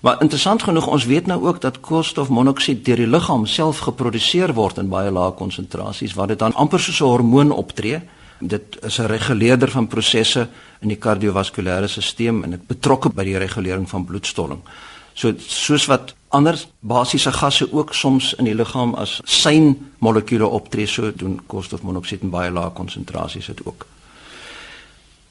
Maar 0.00 0.20
interessant 0.20 0.62
genoeg, 0.62 0.86
ons 0.86 1.04
weet 1.04 1.26
nou 1.26 1.46
ook 1.46 1.60
dat 1.60 1.80
koolstofmonoksied 1.80 2.84
deur 2.84 2.96
die 2.96 3.06
liggaam 3.06 3.46
self 3.46 3.78
geproduseer 3.78 4.52
word 4.52 4.78
in 4.78 4.88
baie 4.88 5.10
lae 5.10 5.32
konsentrasies 5.32 6.14
waar 6.14 6.26
dit 6.26 6.38
dan 6.38 6.54
amper 6.54 6.80
soos 6.80 7.00
'n 7.00 7.04
hormoon 7.04 7.50
optree. 7.50 8.00
Dit 8.40 8.78
is 8.82 8.98
'n 8.98 9.06
reguleerder 9.06 9.70
van 9.70 9.86
prosesse 9.86 10.48
in 10.80 10.88
die 10.88 10.98
kardiovaskulêre 10.98 11.88
stelsel 11.88 12.42
en 12.42 12.50
dit 12.50 12.66
betrokke 12.66 13.08
by 13.08 13.24
die 13.24 13.38
regulering 13.38 13.88
van 13.88 14.04
bloedstolling. 14.04 14.60
So 15.14 15.32
soos 15.38 15.86
wat 15.86 16.14
ander 16.28 16.58
basiese 16.80 17.32
gasse 17.32 17.72
ook 17.72 17.94
soms 17.94 18.34
in 18.34 18.44
die 18.44 18.54
liggaam 18.54 18.94
as 18.94 19.20
syn 19.24 19.92
molekules 19.98 20.50
optree, 20.50 20.86
so 20.86 21.12
doen 21.14 21.40
koolstofmonoksied 21.46 22.22
in 22.22 22.30
baie 22.30 22.50
lae 22.50 22.70
konsentrasies 22.74 23.46
dit 23.46 23.66
ook. 23.66 23.86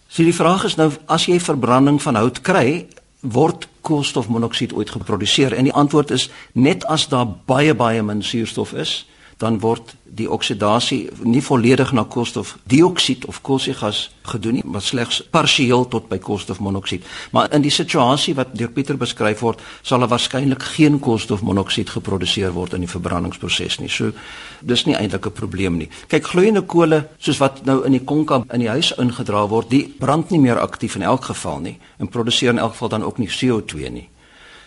So 0.07 0.23
die 0.23 0.35
vraag 0.35 0.63
is 0.63 0.75
nou 0.75 0.91
as 1.05 1.25
jy 1.25 1.39
verbranding 1.41 2.01
van 2.01 2.15
hout 2.15 2.41
kry, 2.41 2.87
word 3.23 3.67
koolstofmonoksied 3.81 4.73
ooit 4.75 4.91
geproduseer? 4.93 5.55
En 5.55 5.63
die 5.63 5.73
antwoord 5.73 6.11
is 6.11 6.29
net 6.53 6.85
as 6.91 7.07
daar 7.11 7.27
baie 7.47 7.73
baie 7.73 8.03
min 8.03 8.23
suurstof 8.23 8.73
is, 8.73 9.03
dan 9.37 9.59
word 9.59 9.95
die 10.13 10.29
oksidasie 10.29 11.09
nie 11.25 11.41
volledig 11.41 11.91
na 11.91 12.03
koolstofdioksied 12.03 13.25
of 13.25 13.41
koolstofgas 13.41 14.09
gedoen 14.29 14.59
nie, 14.59 14.63
maar 14.65 14.81
slegs 14.81 15.21
partieel 15.33 15.87
tot 15.89 16.07
by 16.09 16.19
koolstofmonoksied. 16.21 17.05
Maar 17.31 17.49
in 17.57 17.65
die 17.65 17.73
situasie 17.73 18.35
wat 18.37 18.53
deur 18.57 18.71
Pieter 18.71 18.97
beskryf 18.97 19.41
word, 19.43 19.61
sal 19.81 20.03
daar 20.03 20.13
waarskynlik 20.13 20.63
geen 20.75 20.99
koolstofmonoksied 21.03 21.89
geproduseer 21.95 22.53
word 22.53 22.77
in 22.77 22.85
die 22.85 22.91
verbrandingsproses 22.91 23.79
nie. 23.81 23.89
So 23.89 24.13
dis 24.61 24.85
nie 24.85 24.95
eintlik 24.95 25.25
'n 25.25 25.31
probleem 25.31 25.77
nie. 25.77 25.89
Kyk, 26.07 26.23
gloeiende 26.23 26.61
kole 26.61 27.09
soos 27.17 27.39
wat 27.39 27.65
nou 27.65 27.83
in 27.85 27.91
die 27.91 28.05
konka 28.05 28.43
in 28.53 28.59
die 28.59 28.69
huis 28.69 28.93
ingedra 28.97 29.47
word, 29.47 29.69
die 29.69 29.87
brand 29.99 30.29
nie 30.29 30.39
meer 30.39 30.59
aktief 30.59 30.95
in 30.95 31.01
elk 31.01 31.25
geval 31.25 31.59
nie 31.59 31.79
en 31.99 32.07
produseer 32.07 32.49
in 32.49 32.59
elk 32.59 32.71
geval 32.71 32.89
dan 32.89 33.03
ook 33.03 33.17
nie 33.17 33.27
CO2 33.27 33.89
nie. 33.89 34.09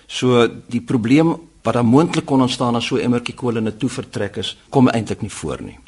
So 0.07 0.49
die 0.69 0.81
probleem 0.81 1.37
wat 1.67 1.75
dan 1.75 1.87
moontlik 1.91 2.25
kon 2.25 2.45
ontstaan 2.47 2.79
as 2.79 2.87
so 2.87 2.97
'n 2.97 3.05
emmertjie 3.07 3.35
kool 3.35 3.57
in 3.57 3.67
'n 3.67 3.77
toe 3.77 3.89
vertrek 3.89 4.37
is, 4.37 4.57
kom 4.71 4.89
eintlik 4.89 5.21
nie 5.21 5.31
voor 5.31 5.63
nie. 5.63 5.79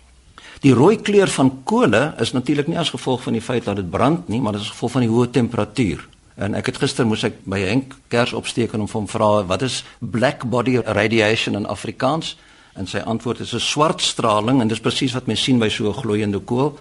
Die 0.61 0.75
rooi 0.75 0.97
kleur 0.97 1.29
van 1.29 1.63
kole 1.65 2.15
is 2.19 2.33
natuurlik 2.33 2.67
nie 2.67 2.79
as 2.79 2.91
gevolg 2.91 3.23
van 3.23 3.33
die 3.33 3.43
feit 3.43 3.65
dat 3.65 3.77
dit 3.77 3.91
brand 3.91 4.29
nie, 4.29 4.41
maar 4.41 4.53
dit 4.53 4.61
is 4.61 4.71
gevolg 4.75 4.93
van 4.93 5.01
die 5.01 5.11
hoë 5.11 5.31
temperatuur. 5.31 6.09
En 6.37 6.55
ek 6.55 6.67
het 6.67 6.77
gister 6.77 7.07
moes 7.07 7.23
ek 7.25 7.45
by 7.45 7.61
Henk 7.61 7.95
kers 8.09 8.33
opsteek 8.33 8.73
en 8.73 8.81
hom 8.87 9.07
vra 9.07 9.45
wat 9.47 9.63
is 9.63 9.85
black 9.99 10.45
body 10.45 10.77
radiation 10.85 11.55
in 11.55 11.67
Afrikaans? 11.67 12.37
En 12.75 12.87
sy 12.87 12.99
antwoord 12.99 13.41
is 13.41 13.55
'n 13.55 13.61
swart 13.61 14.01
straling 14.01 14.61
en 14.61 14.69
dis 14.69 14.81
presies 14.81 15.13
wat 15.13 15.27
mens 15.27 15.43
sien 15.43 15.59
by 15.59 15.69
so 15.69 15.89
'n 15.89 15.95
gloeiende 15.95 16.39
kool. 16.39 16.79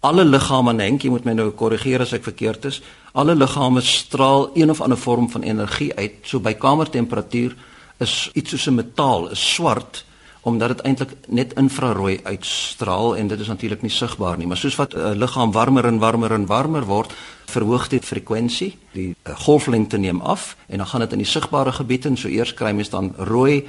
Alle 0.00 0.24
liggame, 0.24 0.82
Henk, 0.82 1.02
jy 1.02 1.10
moet 1.10 1.24
my 1.24 1.32
nou 1.32 1.50
korrigeer 1.50 2.00
as 2.00 2.12
ek 2.12 2.22
verkeerd 2.22 2.64
is. 2.64 2.80
Alle 3.12 3.34
liggame 3.34 3.80
straal 3.80 4.50
een 4.54 4.70
of 4.70 4.80
ander 4.80 4.98
vorm 4.98 5.30
van 5.30 5.42
energie 5.42 5.94
uit, 5.94 6.12
so 6.22 6.40
by 6.40 6.54
kamertemperatuur 6.54 7.54
is 8.00 8.30
iets 8.32 8.50
soos 8.50 8.66
'n 8.66 8.74
metaal, 8.74 9.30
is 9.30 9.54
swart 9.54 10.04
omdat 10.42 10.68
dit 10.68 10.80
eintlik 10.80 11.10
net 11.28 11.52
infrarooi 11.60 12.20
uitstraal 12.22 13.16
en 13.16 13.28
dit 13.28 13.40
is 13.40 13.46
natuurlik 13.46 13.82
nie 13.82 13.90
sigbaar 13.90 14.38
nie, 14.38 14.46
maar 14.46 14.56
soos 14.56 14.76
wat 14.76 14.94
'n 14.94 14.98
uh, 14.98 15.12
liggaam 15.14 15.52
warmer 15.52 15.84
en 15.84 15.98
warmer 15.98 16.32
en 16.32 16.46
warmer 16.46 16.84
word, 16.84 17.12
verhoog 17.46 17.88
dit 17.88 18.04
frekwensie, 18.04 18.78
die 18.92 19.14
uh, 19.22 19.36
golflengte 19.36 19.98
neem 19.98 20.20
af 20.20 20.56
en 20.66 20.78
dan 20.78 20.86
gaan 20.86 21.00
dit 21.00 21.12
in 21.12 21.18
die 21.18 21.26
sigbare 21.26 21.72
gebied 21.72 22.04
en 22.04 22.16
so 22.16 22.28
eers 22.28 22.54
kry 22.54 22.72
mens 22.72 22.88
dan 22.88 23.12
rooi 23.16 23.66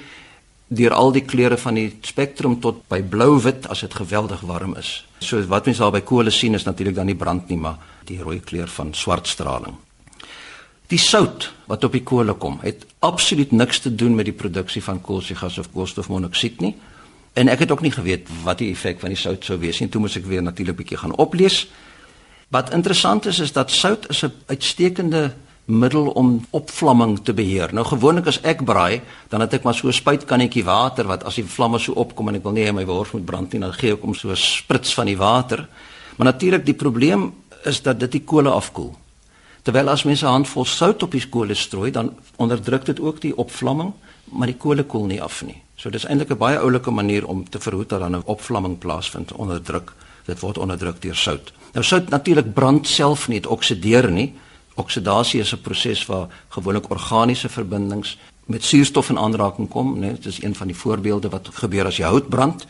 deur 0.67 0.93
al 0.93 1.11
die 1.11 1.25
kleure 1.25 1.57
van 1.57 1.73
die 1.73 1.97
spektrum 2.01 2.59
tot 2.59 2.87
by 2.87 3.01
blou-wit 3.03 3.67
as 3.67 3.79
dit 3.79 3.93
geweldig 3.93 4.39
warm 4.47 4.75
is. 4.79 5.05
So 5.19 5.43
wat 5.51 5.65
mens 5.65 5.77
daar 5.77 5.91
by 5.91 6.01
kole 6.01 6.31
sien 6.31 6.53
is 6.53 6.63
natuurlik 6.63 6.95
dan 6.95 7.05
nie 7.05 7.15
brand 7.15 7.49
nie, 7.49 7.57
maar 7.57 7.77
die 8.05 8.21
rooi 8.21 8.39
kleur 8.39 8.67
van 8.67 8.93
swart 8.93 9.27
straling. 9.27 9.75
Die 10.91 10.99
sout 10.99 11.53
wat 11.71 11.85
op 11.87 11.93
die 11.95 12.03
kole 12.03 12.33
kom, 12.35 12.57
het 12.65 12.83
absoluut 12.99 13.51
niks 13.55 13.79
te 13.79 13.95
doen 13.95 14.15
met 14.15 14.27
die 14.27 14.35
produksie 14.35 14.83
van 14.83 14.99
koolstofgas 15.01 15.57
of 15.61 15.69
koolstofmonoksied 15.71 16.59
nie. 16.59 16.73
En 17.39 17.47
ek 17.47 17.63
het 17.63 17.71
ook 17.71 17.81
nie 17.85 17.93
geweet 17.95 18.27
wat 18.43 18.59
die 18.59 18.73
effek 18.73 18.99
van 18.99 19.13
die 19.13 19.19
sout 19.19 19.45
sou 19.47 19.55
wees 19.61 19.79
nie. 19.79 19.87
Toe 19.87 20.01
moes 20.03 20.17
ek 20.19 20.27
weer 20.27 20.43
natuurlik 20.43 20.75
'n 20.75 20.81
bietjie 20.83 20.97
gaan 20.97 21.15
oplees. 21.15 21.67
Wat 22.51 22.73
interessant 22.73 23.25
is 23.25 23.39
is 23.39 23.51
dat 23.51 23.71
sout 23.71 24.09
is 24.09 24.23
'n 24.23 24.33
uitstekende 24.47 25.31
middel 25.65 26.09
om 26.09 26.45
opvlamming 26.49 27.19
te 27.23 27.33
beheer. 27.33 27.73
Nou 27.73 27.85
gewoonlik 27.85 28.27
as 28.27 28.41
ek 28.41 28.63
braai, 28.65 29.01
dan 29.29 29.41
het 29.41 29.53
ek 29.53 29.63
maar 29.63 29.73
so 29.73 29.87
'n 29.87 29.93
spuitkannetjie 29.93 30.63
water 30.63 31.07
wat 31.07 31.23
as 31.23 31.35
die 31.35 31.45
vlamme 31.45 31.79
so 31.79 31.93
opkom 31.93 32.27
en 32.27 32.35
ek 32.35 32.43
wil 32.43 32.51
nie 32.51 32.65
hê 32.65 32.73
my 32.73 32.85
wors 32.85 33.11
moet 33.11 33.25
brand 33.25 33.53
nie, 33.53 33.61
dan 33.61 33.73
gee 33.73 33.93
ek 33.93 34.01
hom 34.01 34.13
so 34.13 34.29
'n 34.29 34.35
sprits 34.35 34.93
van 34.93 35.05
die 35.05 35.17
water. 35.17 35.67
Maar 36.17 36.33
natuurlik 36.33 36.65
die 36.65 36.73
probleem 36.73 37.33
is 37.63 37.81
dat 37.81 37.99
dit 37.99 38.11
die 38.11 38.23
kolle 38.23 38.49
afkoel. 38.49 39.00
Terwyl 39.61 39.89
as 39.89 40.03
mense 40.03 40.25
'n 40.25 40.29
handvol 40.29 40.65
sout 40.65 41.03
op 41.03 41.11
die 41.11 41.29
kolle 41.29 41.53
strooi, 41.53 41.91
dan 41.91 42.13
onderdruk 42.35 42.85
dit 42.85 42.99
ook 42.99 43.21
die 43.21 43.37
opvlamming, 43.37 43.93
maar 44.31 44.47
die 44.47 44.57
kolle 44.57 44.83
koel 44.83 45.05
nie 45.05 45.21
af 45.21 45.43
nie. 45.43 45.61
So 45.75 45.89
dis 45.89 46.05
eintlik 46.05 46.31
'n 46.31 46.37
baie 46.37 46.57
oulike 46.57 46.91
manier 46.91 47.27
om 47.27 47.49
te 47.49 47.59
verhoed 47.59 47.89
dat 47.89 47.99
dan 47.99 48.15
'n 48.15 48.23
opvlamming 48.25 48.77
plaasvind 48.77 49.31
onder 49.31 49.61
druk. 49.61 49.93
Dit 50.25 50.39
word 50.39 50.57
onderdruk 50.57 51.01
deur 51.01 51.15
sout. 51.15 51.53
Nou 51.73 51.85
sout 51.85 52.09
natuurlik 52.09 52.53
brand 52.53 52.87
self 52.87 53.27
nie, 53.27 53.39
dit 53.41 53.49
oksideer 53.49 54.11
nie. 54.11 54.33
Oksidasie 54.75 55.39
is 55.39 55.53
'n 55.53 55.61
proses 55.61 56.05
waar 56.05 56.27
gewoonlik 56.49 56.89
organiese 56.89 57.49
verbindings 57.49 58.17
met 58.45 58.63
suurstof 58.63 59.09
in 59.09 59.17
aanraking 59.17 59.69
kom, 59.69 59.99
né? 59.99 60.11
Dit 60.11 60.25
is 60.25 60.43
een 60.43 60.55
van 60.55 60.67
die 60.67 60.75
voorbeelde 60.75 61.29
wat 61.29 61.49
gebeur 61.51 61.85
as 61.85 61.97
jy 61.97 62.05
hout 62.05 62.29
brand 62.29 62.65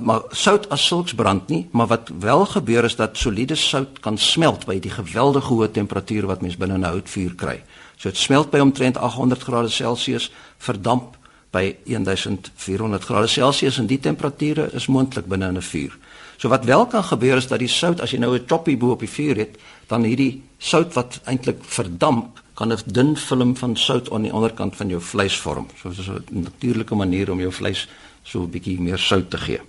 maar 0.00 0.22
sout 0.30 0.68
as 0.68 0.86
sulks 0.86 1.14
brand 1.14 1.48
nie, 1.48 1.68
maar 1.70 1.86
wat 1.86 2.10
wel 2.20 2.46
gebeur 2.46 2.84
is 2.84 2.96
dat 2.96 3.16
soliede 3.16 3.54
sout 3.54 4.00
kan 4.00 4.18
smelt 4.18 4.66
by 4.66 4.78
die 4.80 4.90
geweldige 4.90 5.52
hoë 5.52 5.70
temperature 5.70 6.26
wat 6.26 6.40
mens 6.40 6.56
binne 6.56 6.78
'n 6.78 6.84
houtvuur 6.84 7.34
kry. 7.34 7.62
So 7.96 8.08
dit 8.08 8.18
smelt 8.18 8.50
by 8.50 8.58
omtrent 8.58 8.96
800 8.96 9.42
grade 9.42 9.68
Celsius, 9.68 10.32
verdamp 10.58 11.16
by 11.50 11.76
1400 11.84 13.04
grade 13.04 13.26
Celsius 13.26 13.78
en 13.78 13.86
die 13.86 14.00
temperature 14.00 14.70
is 14.72 14.86
moontlik 14.86 15.26
binne 15.26 15.52
'n 15.52 15.62
vuur. 15.62 15.98
So 16.36 16.48
wat 16.48 16.64
wel 16.64 16.86
kan 16.86 17.04
gebeur 17.04 17.36
is 17.36 17.46
dat 17.46 17.58
die 17.58 17.68
sout 17.68 18.00
as 18.00 18.10
jy 18.10 18.18
nou 18.18 18.34
'n 18.34 18.46
choppy 18.46 18.76
bo 18.76 18.90
op 18.90 19.00
die 19.00 19.08
vuur 19.08 19.36
het, 19.36 19.58
dan 19.86 20.02
hierdie 20.02 20.42
sout 20.58 20.94
wat 20.94 21.20
eintlik 21.24 21.58
verdamp 21.64 22.40
kan 22.54 22.72
'n 22.72 22.78
dun 22.86 23.16
film 23.16 23.56
van 23.56 23.76
sout 23.76 24.10
aan 24.10 24.22
die 24.22 24.32
onderkant 24.32 24.76
van 24.76 24.88
jou 24.88 25.00
vleis 25.00 25.36
vorm. 25.36 25.66
So 25.80 25.88
dis 25.88 26.08
'n 26.08 26.24
natuurlike 26.30 26.94
manier 26.94 27.30
om 27.30 27.38
jou 27.40 27.52
vleis 27.52 27.88
so 28.22 28.42
'n 28.42 28.50
bietjie 28.50 28.80
meer 28.80 28.98
sout 28.98 29.30
te 29.30 29.38
gee. 29.38 29.60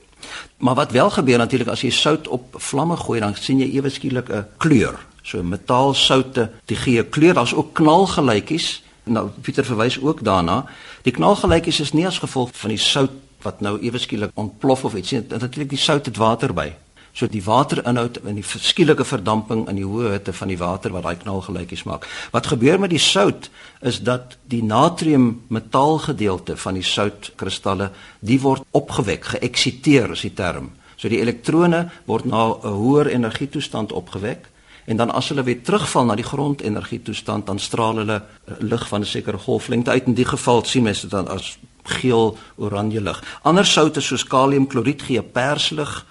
Maar 0.57 0.75
wat 0.75 0.91
wel 0.91 1.09
gebeur 1.09 1.37
natuurlik 1.37 1.67
as 1.67 1.81
jy 1.81 1.89
sout 1.89 2.27
op 2.27 2.55
vlamme 2.57 2.97
gooi, 2.97 3.19
dan 3.19 3.35
sien 3.35 3.59
jy 3.59 3.69
ewe 3.75 3.89
skielik 3.89 4.29
'n 4.29 4.45
kleur. 4.57 4.99
So 5.21 5.43
metaalsoute, 5.43 6.49
die 6.65 6.77
gee 6.77 7.03
kleur. 7.03 7.33
Daar's 7.33 7.53
ook 7.53 7.73
knalgelykies. 7.73 8.83
Nou 9.03 9.29
Pieter 9.41 9.65
verwys 9.65 10.01
ook 10.01 10.23
daarna. 10.23 10.65
Die 11.01 11.13
knalgelykies 11.13 11.79
is 11.79 11.93
nie 11.93 12.07
as 12.07 12.19
gevolg 12.19 12.49
van 12.53 12.69
die 12.69 12.79
sout 12.79 13.11
wat 13.41 13.59
nou 13.59 13.79
ewe 13.81 13.97
skielik 13.97 14.31
ontplof 14.33 14.83
of 14.83 14.95
iets 14.95 15.11
nie. 15.11 15.23
Natuurlik 15.27 15.69
die 15.69 15.77
sout 15.77 16.05
het 16.05 16.17
water 16.17 16.53
by. 16.53 16.73
So 17.13 17.27
die 17.29 17.43
waterinhoud 17.45 18.17
in 18.25 18.39
die 18.39 18.45
verskielike 18.45 19.05
verdamping 19.05 19.67
in 19.69 19.77
die 19.77 19.85
hoë 19.85 20.15
hitte 20.15 20.33
van 20.33 20.49
die 20.49 20.57
water 20.57 20.93
wat 20.95 21.03
daai 21.05 21.19
knalgelykies 21.21 21.83
maak. 21.85 22.07
Wat 22.33 22.47
gebeur 22.49 22.79
met 22.81 22.89
die 22.89 23.01
sout 23.01 23.51
is 23.81 23.99
dat 24.01 24.37
die 24.49 24.63
natrium 24.65 25.43
metaalgedeelte 25.53 26.57
van 26.57 26.73
die 26.73 26.85
soutkristalle, 26.85 27.91
die 28.19 28.39
word 28.41 28.65
opgewek, 28.71 29.35
geëksiteer 29.35 30.15
is 30.17 30.25
die 30.25 30.33
term. 30.33 30.71
So 30.97 31.11
die 31.11 31.21
elektrone 31.21 31.91
word 32.09 32.25
na 32.25 32.49
'n 32.49 32.73
hoër 32.81 33.13
energietoestand 33.13 33.91
opgewek 33.91 34.49
en 34.85 34.97
dan 34.97 35.11
as 35.11 35.29
hulle 35.29 35.43
weer 35.43 35.61
terugval 35.61 36.05
na 36.05 36.15
die 36.15 36.27
grondenergietoestand 36.27 37.45
dan 37.45 37.59
straal 37.59 37.95
hulle 38.01 38.21
eh, 38.21 38.53
lig 38.59 38.87
van 38.87 39.01
'n 39.01 39.05
sekere 39.05 39.37
golflengte 39.37 39.91
uit 39.91 40.05
in 40.05 40.13
die 40.13 40.25
geval 40.25 40.63
sien 40.63 40.83
mense 40.83 41.01
dit 41.01 41.11
dan 41.11 41.27
as 41.27 41.57
geel 41.83 42.37
oranje 42.55 43.01
lig. 43.01 43.23
Ander 43.41 43.65
soutte 43.65 44.01
soos 44.01 44.23
kaliumkloried 44.23 45.01
gee 45.01 45.21
perslig 45.21 46.05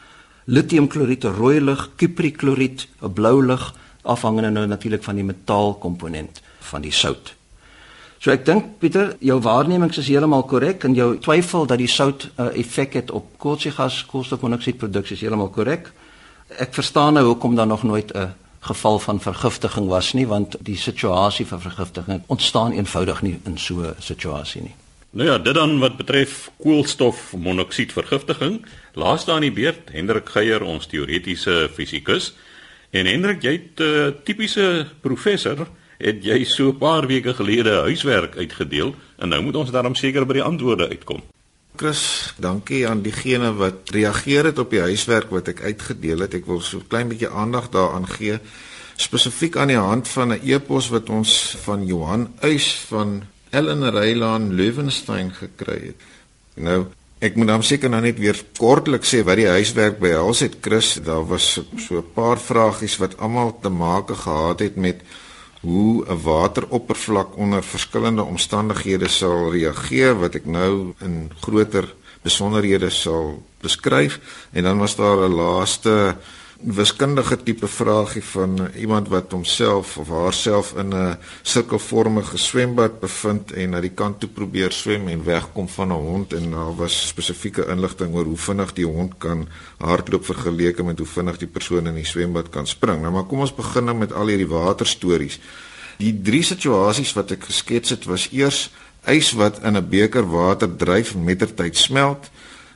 lithiumkloried, 0.52 1.24
rooi 1.24 1.60
lig, 1.60 1.88
kuprikloried, 1.96 2.86
'n 3.00 3.12
blou 3.12 3.46
lig, 3.46 3.74
afhangende 4.02 4.50
nou 4.50 4.66
natuurlik 4.66 5.02
van 5.02 5.14
die 5.14 5.24
metaalkomponent 5.24 6.42
van 6.60 6.82
die 6.82 6.92
sout. 6.92 7.34
So 8.22 8.30
ek 8.30 8.44
dink 8.46 8.78
Pieter, 8.78 9.16
jou 9.18 9.40
waarnemings 9.40 9.98
is 9.98 10.06
heeltemal 10.06 10.44
korrek 10.46 10.84
en 10.84 10.94
jou 10.94 11.18
twyfel 11.18 11.66
dat 11.66 11.78
die 11.78 11.88
sout 11.88 12.28
'n 12.36 12.42
uh, 12.42 12.58
effek 12.58 12.92
het 12.94 13.10
op 13.10 13.38
koolstofgas, 13.38 14.06
koolstofmonoksiedproduksie 14.06 15.16
is 15.16 15.20
heeltemal 15.20 15.50
korrek. 15.50 15.92
Ek 16.58 16.74
verstaan 16.74 17.14
nou 17.14 17.26
hoekom 17.26 17.54
daar 17.54 17.66
nog 17.66 17.82
nooit 17.82 18.12
'n 18.14 18.34
geval 18.60 18.98
van 18.98 19.20
vergiftiging 19.20 19.88
was 19.88 20.12
nie, 20.12 20.26
want 20.26 20.56
die 20.60 20.76
situasie 20.76 21.46
vir 21.46 21.60
vergiftiging 21.60 22.22
ontstaan 22.26 22.72
eenvoudig 22.72 23.22
nie 23.22 23.40
in 23.44 23.58
so 23.58 23.74
'n 23.80 23.94
situasie 23.98 24.62
nie. 24.62 24.74
Nou 25.12 25.28
ja, 25.28 25.38
dit 25.38 25.54
dan 25.54 25.76
wat 25.78 25.98
betref 25.98 26.50
koolstofmonoksied 26.62 27.92
vergiftiging, 27.92 28.62
laaste 28.96 29.32
aan 29.32 29.44
die 29.44 29.52
beurt 29.52 29.90
Hendrik 29.92 30.30
Geier, 30.32 30.64
ons 30.64 30.88
teoretiese 30.88 31.68
fisikus. 31.74 32.30
En 32.90 33.06
Hendrik, 33.06 33.42
jy't 33.42 33.80
'n 33.80 33.82
uh, 33.82 34.06
eh, 34.06 34.14
tipiese 34.24 34.86
professor, 35.00 35.68
het 35.98 36.24
jy 36.24 36.44
so 36.44 36.72
'n 36.72 36.78
paar 36.78 37.06
weke 37.06 37.34
gelede 37.34 37.84
huiswerk 37.84 38.36
uitgedeel 38.36 38.94
en 39.18 39.28
nou 39.28 39.42
moet 39.42 39.56
ons 39.56 39.70
daarom 39.70 39.94
seker 39.94 40.26
by 40.26 40.32
die 40.32 40.42
antwoorde 40.42 40.88
uitkom. 40.88 41.22
Chris, 41.76 42.34
dankie 42.38 42.88
aan 42.88 43.02
diegene 43.02 43.52
wat 43.52 43.90
reageer 43.90 44.44
het 44.44 44.58
op 44.58 44.70
die 44.70 44.80
huiswerk 44.80 45.30
wat 45.30 45.48
ek 45.48 45.60
uitgedeel 45.60 46.18
het. 46.18 46.34
Ek 46.34 46.46
wil 46.46 46.60
so 46.60 46.78
'n 46.78 46.88
klein 46.88 47.08
bietjie 47.08 47.28
aandag 47.28 47.68
daaraan 47.68 48.08
gee 48.08 48.40
spesifiek 48.96 49.56
aan 49.56 49.68
die 49.72 49.76
hand 49.76 50.08
van 50.08 50.32
'n 50.32 50.40
e-pos 50.44 50.88
wat 50.88 51.08
ons 51.08 51.56
van 51.64 51.86
Johan 51.86 52.34
Uys 52.40 52.84
van 52.88 53.22
Ellen 53.52 53.84
Reilan 53.92 54.52
Löwenstein 54.56 55.28
gekry 55.36 55.92
het. 55.92 56.04
Nou, 56.56 56.86
ek 57.20 57.36
moet 57.36 57.50
dan 57.50 57.62
seker 57.62 57.90
nou 57.92 58.00
net 58.00 58.16
weer 58.18 58.38
kortlik 58.56 59.04
sê 59.04 59.20
wat 59.28 59.36
die 59.36 59.48
huiswerk 59.48 59.98
behels 60.00 60.40
het. 60.40 60.56
Chris, 60.64 60.94
daar 61.04 61.26
was 61.28 61.60
so 61.76 61.98
'n 62.00 62.12
paar 62.14 62.40
vragies 62.40 62.96
wat 62.96 63.18
almal 63.18 63.58
te 63.60 63.68
maak 63.68 64.08
gehad 64.08 64.60
het 64.60 64.76
met 64.76 65.04
hoe 65.60 66.04
'n 66.08 66.22
wateroppervlak 66.22 67.36
onder 67.36 67.62
verskillende 67.62 68.22
omstandighede 68.22 69.08
sal 69.08 69.52
reageer 69.52 70.18
wat 70.18 70.34
ek 70.34 70.46
nou 70.46 70.94
in 71.00 71.30
groter 71.40 71.94
besonderhede 72.22 72.90
sal 72.90 73.42
beskryf 73.60 74.20
en 74.52 74.62
dan 74.62 74.78
was 74.78 74.96
daar 74.96 75.28
'n 75.28 75.34
laaste 75.34 76.16
wiskundige 76.62 77.36
tipe 77.42 77.66
vraagie 77.66 78.22
van 78.22 78.68
iemand 78.78 79.08
wat 79.08 79.32
homself 79.32 79.96
of 79.98 80.08
haarself 80.08 80.74
in 80.76 80.94
'n 80.94 81.16
sirkelvormige 81.42 82.38
swembad 82.38 83.00
bevind 83.00 83.52
en 83.52 83.70
na 83.70 83.80
die 83.80 83.94
kant 83.94 84.20
toe 84.20 84.28
probeer 84.28 84.72
swem 84.72 85.08
en 85.08 85.24
wegkom 85.24 85.68
van 85.68 85.88
'n 85.88 86.04
hond 86.06 86.32
en 86.32 86.50
daar 86.50 86.76
was 86.76 87.08
spesifieke 87.08 87.66
inligting 87.66 88.14
oor 88.14 88.24
hoe 88.24 88.36
vinnig 88.36 88.72
die 88.72 88.86
hond 88.86 89.12
kan 89.18 89.48
hardloop 89.78 90.24
vergeleke 90.24 90.82
met 90.82 90.98
hoe 90.98 91.06
vinnig 91.06 91.38
die 91.38 91.48
persoon 91.48 91.86
in 91.86 91.94
die 91.94 92.04
swembad 92.04 92.48
kan 92.48 92.66
spring. 92.66 93.00
Nou 93.00 93.12
maar 93.12 93.24
kom 93.24 93.40
ons 93.40 93.54
begin 93.54 93.84
nou 93.84 93.96
met 93.96 94.12
al 94.12 94.26
hierdie 94.26 94.48
waterstories. 94.48 95.40
Die 95.98 96.20
drie 96.22 96.42
situasies 96.42 97.12
wat 97.12 97.30
ek 97.30 97.44
geskets 97.44 97.90
het 97.90 98.04
was 98.04 98.28
eers 98.32 98.70
ys 99.06 99.32
wat 99.32 99.62
in 99.62 99.76
'n 99.76 99.88
beker 99.88 100.30
water 100.30 100.76
dryf 100.76 101.14
en 101.14 101.24
mettertyd 101.24 101.76
smelt. 101.76 102.30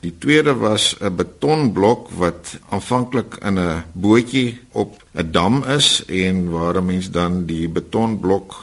Die 0.06 0.18
tweede 0.18 0.54
was 0.54 0.94
'n 1.00 1.16
betonblok 1.16 2.10
wat 2.10 2.58
aanvanklik 2.68 3.36
in 3.48 3.58
'n 3.58 3.84
bootjie 3.92 4.60
op 4.72 5.02
'n 5.14 5.30
dam 5.30 5.64
is 5.64 6.04
en 6.06 6.50
waar 6.50 6.76
'n 6.76 6.84
mens 6.84 7.10
dan 7.10 7.46
die 7.46 7.68
betonblok 7.68 8.54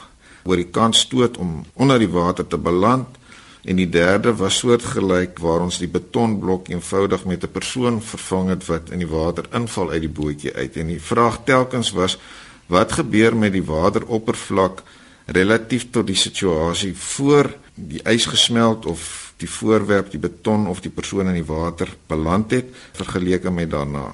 oor 0.44 0.56
die 0.56 0.70
kant 0.70 0.96
stoot 0.96 1.36
om 1.36 1.64
onder 1.72 1.98
die 1.98 2.08
water 2.08 2.46
te 2.46 2.58
beland. 2.58 3.06
En 3.64 3.76
die 3.76 3.88
derde 3.88 4.34
was 4.36 4.58
soortgelyk 4.58 5.38
waar 5.38 5.60
ons 5.60 5.78
die 5.78 5.88
betonblok 5.88 6.68
eenvoudig 6.68 7.24
met 7.24 7.42
'n 7.42 7.50
persoon 7.52 8.02
vervang 8.02 8.48
het 8.48 8.66
wat 8.66 8.90
in 8.90 8.98
die 8.98 9.12
water 9.18 9.44
inval 9.52 9.90
uit 9.90 10.00
die 10.00 10.16
bootjie 10.20 10.54
uit. 10.54 10.76
En 10.76 10.86
die 10.86 11.02
vraag 11.02 11.40
telkens 11.44 11.90
was 11.90 12.18
wat 12.66 12.92
gebeur 12.92 13.36
met 13.36 13.52
die 13.52 13.64
wateroppervlak 13.64 14.82
relatief 15.26 15.90
tot 15.90 16.06
die 16.06 16.16
situasie 16.16 16.96
voor 16.96 17.56
die 17.74 18.00
ys 18.04 18.26
gesmelt 18.26 18.86
of 18.86 19.23
die 19.44 19.50
voorwerp, 19.50 20.10
die 20.10 20.20
beton 20.22 20.66
of 20.70 20.80
die 20.84 20.92
persoon 20.92 21.30
in 21.30 21.38
die 21.38 21.48
water 21.48 21.90
beland 22.10 22.52
het 22.56 22.70
vergeleke 22.96 23.52
met 23.52 23.70
daarna. 23.70 24.12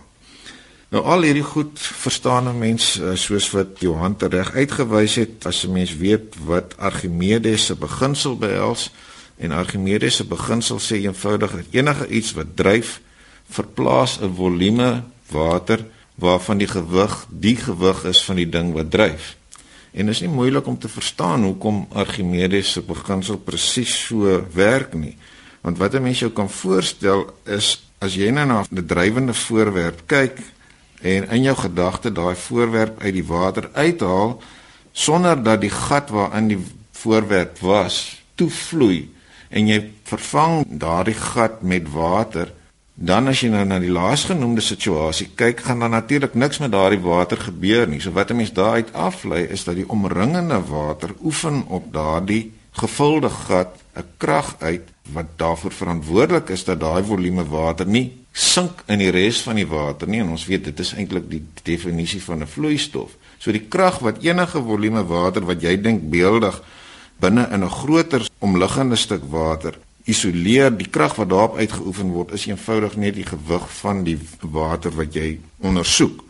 Nou 0.90 1.04
al 1.06 1.22
hierdie 1.22 1.46
goed 1.46 1.78
verstaane 1.78 2.50
mens 2.56 2.96
eh, 2.98 3.14
soos 3.14 3.46
wat 3.54 3.78
Johan 3.78 4.16
reg 4.18 4.50
uitgewys 4.56 5.14
het 5.22 5.46
as 5.46 5.62
'n 5.64 5.72
mens 5.72 5.94
weet 5.96 6.34
wat 6.44 6.74
Archimedes 6.78 7.66
se 7.66 7.74
beginsel 7.74 8.36
behels 8.36 8.90
en 9.38 9.52
Archimedes 9.52 10.16
se 10.16 10.24
beginsel 10.24 10.78
sê 10.78 10.98
eenvoudig 11.06 11.50
dat 11.50 11.70
enige 11.70 12.08
iets 12.08 12.32
wat 12.32 12.56
dryf 12.56 13.00
verplaas 13.50 14.18
'n 14.20 14.34
volume 14.34 15.02
water 15.30 15.86
waarvan 16.14 16.58
die 16.58 16.68
gewig 16.68 17.26
die 17.30 17.56
gewig 17.56 18.04
is 18.04 18.24
van 18.24 18.36
die 18.36 18.48
ding 18.48 18.72
wat 18.72 18.90
dryf. 18.90 19.39
En 19.92 20.06
dit 20.06 20.14
is 20.14 20.20
nie 20.20 20.30
moeilik 20.30 20.66
om 20.66 20.78
te 20.78 20.88
verstaan 20.88 21.44
hoekom 21.44 21.86
Archimedes 21.92 22.72
se 22.72 22.82
beginsel 22.82 23.38
presies 23.38 24.06
so 24.06 24.40
werk 24.54 24.94
nie. 24.94 25.16
Want 25.60 25.78
wat 25.78 25.94
'n 25.94 26.02
mens 26.02 26.18
jou 26.18 26.30
kan 26.30 26.50
voorstel 26.50 27.26
is 27.44 27.90
as 27.98 28.14
jy 28.14 28.30
nou 28.30 28.46
na 28.46 28.64
'n 28.70 28.86
drywende 28.86 29.34
voorwerp 29.34 30.06
kyk 30.06 30.38
en 31.02 31.28
in 31.28 31.42
jou 31.42 31.56
gedagte 31.56 32.12
daai 32.12 32.34
voorwerp 32.36 33.00
uit 33.00 33.14
die 33.14 33.24
water 33.24 33.70
uithaal 33.72 34.42
sonder 34.92 35.42
dat 35.42 35.60
die 35.60 35.70
gat 35.70 36.10
waarin 36.10 36.48
die 36.48 36.64
voorwerp 36.92 37.58
was 37.58 38.22
toevloei 38.34 39.08
en 39.48 39.66
jy 39.66 39.90
vervang 40.04 40.64
daardie 40.68 41.14
gat 41.14 41.62
met 41.62 41.92
water 41.92 42.52
Dan 43.00 43.30
as 43.32 43.40
jy 43.40 43.48
nou 43.48 43.62
na 43.64 43.78
die 43.80 43.88
laasgenoemde 43.88 44.60
situasie 44.60 45.30
kyk, 45.32 45.62
gaan 45.64 45.80
daar 45.80 45.92
natuurlik 45.94 46.34
niks 46.36 46.58
met 46.60 46.74
daardie 46.74 47.00
water 47.00 47.40
gebeur 47.40 47.88
nie. 47.88 48.00
So 48.00 48.12
wat 48.12 48.30
'n 48.30 48.36
mens 48.36 48.52
daaruit 48.52 48.92
aflei 48.92 49.44
is 49.48 49.64
dat 49.64 49.74
die 49.74 49.88
omringende 49.88 50.60
water 50.60 51.14
oefen 51.24 51.64
op 51.68 51.92
daardie 51.92 52.52
gevulde 52.72 53.30
gat 53.30 53.80
'n 53.96 54.04
krag 54.16 54.56
uit 54.58 54.88
wat 55.12 55.26
daarvoor 55.36 55.72
verantwoordelik 55.72 56.48
is 56.48 56.64
dat 56.64 56.80
daai 56.80 57.02
volume 57.02 57.44
water 57.44 57.86
nie 57.86 58.12
sink 58.32 58.82
in 58.86 58.98
die 58.98 59.10
res 59.10 59.40
van 59.42 59.54
die 59.54 59.66
water 59.66 60.08
nie. 60.08 60.20
En 60.20 60.28
ons 60.28 60.46
weet 60.46 60.64
dit 60.64 60.78
is 60.78 60.94
eintlik 60.94 61.30
die 61.30 61.44
definisie 61.62 62.22
van 62.22 62.42
'n 62.42 62.46
vloeistof. 62.46 63.10
So 63.38 63.52
die 63.52 63.66
krag 63.68 63.98
wat 63.98 64.22
enige 64.22 64.62
volume 64.62 65.04
water 65.04 65.44
wat 65.44 65.62
jy 65.62 65.80
dink 65.80 66.10
beeldig 66.10 66.62
binne 67.18 67.48
in 67.50 67.64
'n 67.64 67.70
groter 67.70 68.28
omliggende 68.38 68.96
stuk 68.96 69.22
water 69.24 69.78
isoleer 70.04 70.70
die 70.76 70.88
krag 70.88 71.14
wat 71.16 71.28
daarop 71.28 71.56
uitgeoefen 71.56 72.10
word 72.10 72.32
is 72.32 72.46
eenvoudig 72.46 72.96
net 72.96 73.14
die 73.14 73.26
gewig 73.26 73.66
van 73.80 74.04
die 74.04 74.18
water 74.40 74.90
wat 74.96 75.14
jy 75.14 75.38
ondersoek. 75.58 76.24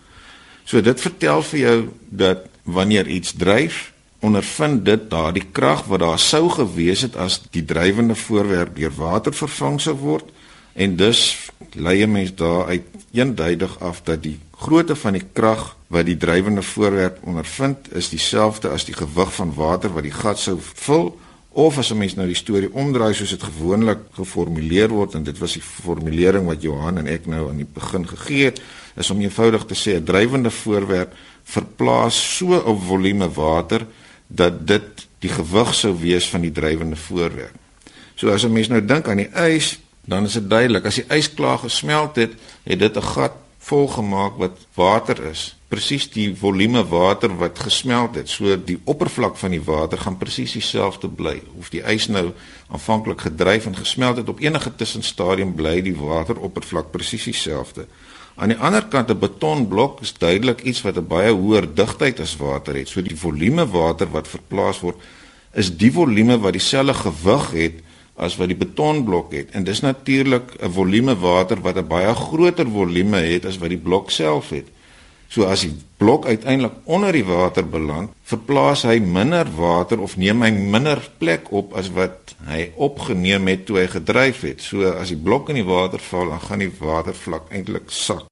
So 0.65 0.81
dit 0.81 1.01
vertel 1.01 1.43
vir 1.43 1.61
jou 1.61 1.79
dat 2.11 2.47
wanneer 2.65 3.09
iets 3.09 3.33
dryf, 3.33 3.93
ondervind 4.21 4.85
dit 4.85 5.09
daardie 5.11 5.47
krag 5.53 5.87
wat 5.89 6.03
daar 6.03 6.19
sou 6.19 6.49
gewees 6.53 7.07
het 7.07 7.17
as 7.17 7.41
die 7.55 7.65
drywende 7.65 8.15
voorwerp 8.15 8.77
deur 8.77 8.93
water 8.97 9.33
vervang 9.33 9.81
sou 9.81 9.97
word 9.97 10.29
en 10.75 10.97
dus 10.97 11.51
lei 11.73 12.03
'n 12.03 12.13
mens 12.13 12.35
daaruit 12.35 12.85
eenduidig 13.13 13.81
af 13.81 14.03
dat 14.05 14.23
die 14.23 14.39
grootte 14.51 14.97
van 14.97 15.13
die 15.13 15.27
krag 15.33 15.77
wat 15.87 16.07
die 16.07 16.17
drywende 16.17 16.63
voorwerp 16.63 17.19
ondervind 17.23 17.93
is 17.93 18.09
dieselfde 18.09 18.69
as 18.69 18.85
die 18.85 18.95
gewig 18.95 19.35
van 19.35 19.55
water 19.55 19.93
wat 19.93 20.03
die 20.03 20.19
gat 20.23 20.39
sou 20.39 20.59
vul 20.61 21.19
of 21.53 21.79
as 21.79 21.91
'n 21.91 21.99
mens 21.99 22.15
nou 22.15 22.27
die 22.27 22.37
storie 22.37 22.73
omdraai 22.73 23.15
soos 23.15 23.31
dit 23.31 23.43
gewoonlik 23.43 23.99
geformuleer 24.13 24.89
word 24.89 25.15
en 25.15 25.23
dit 25.23 25.39
was 25.39 25.53
die 25.53 25.63
formulering 25.63 26.47
wat 26.47 26.63
Johan 26.63 26.99
en 26.99 27.07
ek 27.07 27.27
nou 27.27 27.49
aan 27.49 27.57
die 27.57 27.67
begin 27.75 28.07
gegee 28.07 28.45
het 28.45 28.61
is 28.97 29.11
om 29.11 29.21
eenvoudig 29.21 29.65
te 29.65 29.75
sê 29.75 29.97
'n 29.97 30.05
drywende 30.05 30.51
voorwerp 30.51 31.13
verplaas 31.45 32.37
so 32.37 32.55
'n 32.55 32.79
volume 32.79 33.29
water 33.29 33.87
dat 34.27 34.67
dit 34.67 35.09
die 35.19 35.31
gewig 35.31 35.75
sou 35.75 35.99
wees 36.01 36.29
van 36.29 36.41
die 36.41 36.53
drywende 36.53 36.97
voorwerp. 36.97 37.59
So 38.15 38.31
as 38.31 38.45
'n 38.45 38.53
mens 38.53 38.69
nou 38.69 38.85
dink 38.85 39.09
aan 39.09 39.17
die 39.17 39.31
ys, 39.35 39.81
dan 40.05 40.25
is 40.25 40.33
dit 40.33 40.51
duidelik 40.51 40.85
as 40.85 40.95
die 40.95 41.09
ys 41.09 41.35
klaar 41.35 41.59
gesmelt 41.59 42.17
het, 42.17 42.33
het 42.63 42.79
dit 42.79 42.97
'n 42.97 43.03
gat 43.03 43.33
volgemaak 43.59 44.37
wat 44.37 44.59
water 44.75 45.25
is 45.25 45.60
presies 45.71 46.09
die 46.11 46.29
volume 46.35 46.83
water 46.91 47.31
wat 47.39 47.61
gesmelt 47.63 48.17
het. 48.19 48.29
So 48.29 48.57
die 48.59 48.79
oppervlak 48.91 49.37
van 49.39 49.55
die 49.55 49.63
water 49.63 50.01
gaan 50.03 50.19
presies 50.19 50.57
dieselfde 50.59 51.09
bly. 51.09 51.37
Of 51.59 51.71
die 51.71 51.83
ys 51.87 52.09
nou 52.11 52.33
aanvanklik 52.75 53.23
gedryf 53.29 53.69
en 53.71 53.79
gesmelt 53.79 54.19
het 54.19 54.29
op 54.33 54.43
enige 54.43 54.73
tussenstadium 54.75 55.55
bly 55.55 55.79
die 55.87 55.95
wateroppervlak 55.95 56.91
presies 56.91 57.29
dieselfde. 57.31 57.87
Aan 58.41 58.55
die 58.55 58.59
ander 58.59 58.87
kant 58.89 59.11
'n 59.11 59.19
betonblok 59.19 60.01
is 60.01 60.13
duidelik 60.13 60.63
iets 60.63 60.83
wat 60.83 60.97
'n 60.97 61.07
baie 61.07 61.33
hoër 61.33 61.67
digtheid 61.75 62.21
as 62.21 62.37
water 62.37 62.75
het. 62.75 62.89
So 62.89 63.03
die 63.03 63.17
volume 63.17 63.67
water 63.67 64.11
wat 64.11 64.29
verplaas 64.29 64.81
word 64.81 64.97
is 65.55 65.77
die 65.77 65.93
volume 65.93 66.39
wat 66.39 66.53
dieselfde 66.53 66.95
gewig 66.95 67.51
het 67.51 67.75
as 68.17 68.37
wat 68.37 68.49
die 68.49 68.57
betonblok 68.57 69.33
het. 69.33 69.51
En 69.51 69.65
dis 69.65 69.81
natuurlik 69.81 70.57
'n 70.59 70.71
volume 70.71 71.15
water 71.17 71.61
wat 71.61 71.77
'n 71.77 71.87
baie 71.87 72.15
groter 72.15 72.67
volume 72.67 73.17
het 73.17 73.45
as 73.45 73.59
wat 73.59 73.69
die 73.69 73.79
blok 73.79 74.11
self 74.11 74.51
het. 74.51 74.67
So 75.31 75.47
as 75.47 75.63
die 75.63 75.75
blok 76.03 76.27
uiteindelik 76.27 76.89
onder 76.91 77.15
die 77.15 77.27
water 77.27 77.63
beland, 77.63 78.11
verplaas 78.27 78.83
hy 78.89 78.97
minder 78.99 79.47
water 79.55 80.03
of 80.03 80.17
neem 80.19 80.43
hy 80.43 80.51
minder 80.51 80.99
plek 81.23 81.53
op 81.55 81.77
as 81.79 81.93
wat 81.95 82.35
hy 82.49 82.65
opgeneem 82.75 83.47
het 83.53 83.63
toe 83.69 83.79
hy 83.79 83.87
gedryf 83.93 84.43
het. 84.49 84.65
So 84.65 84.91
as 84.91 85.13
die 85.15 85.21
blok 85.21 85.53
in 85.53 85.61
die 85.61 85.69
water 85.69 86.03
val, 86.03 86.33
dan 86.35 86.43
gaan 86.49 86.65
die 86.65 86.73
watervlak 86.81 87.55
eintlik 87.55 87.95
sak. 87.95 88.27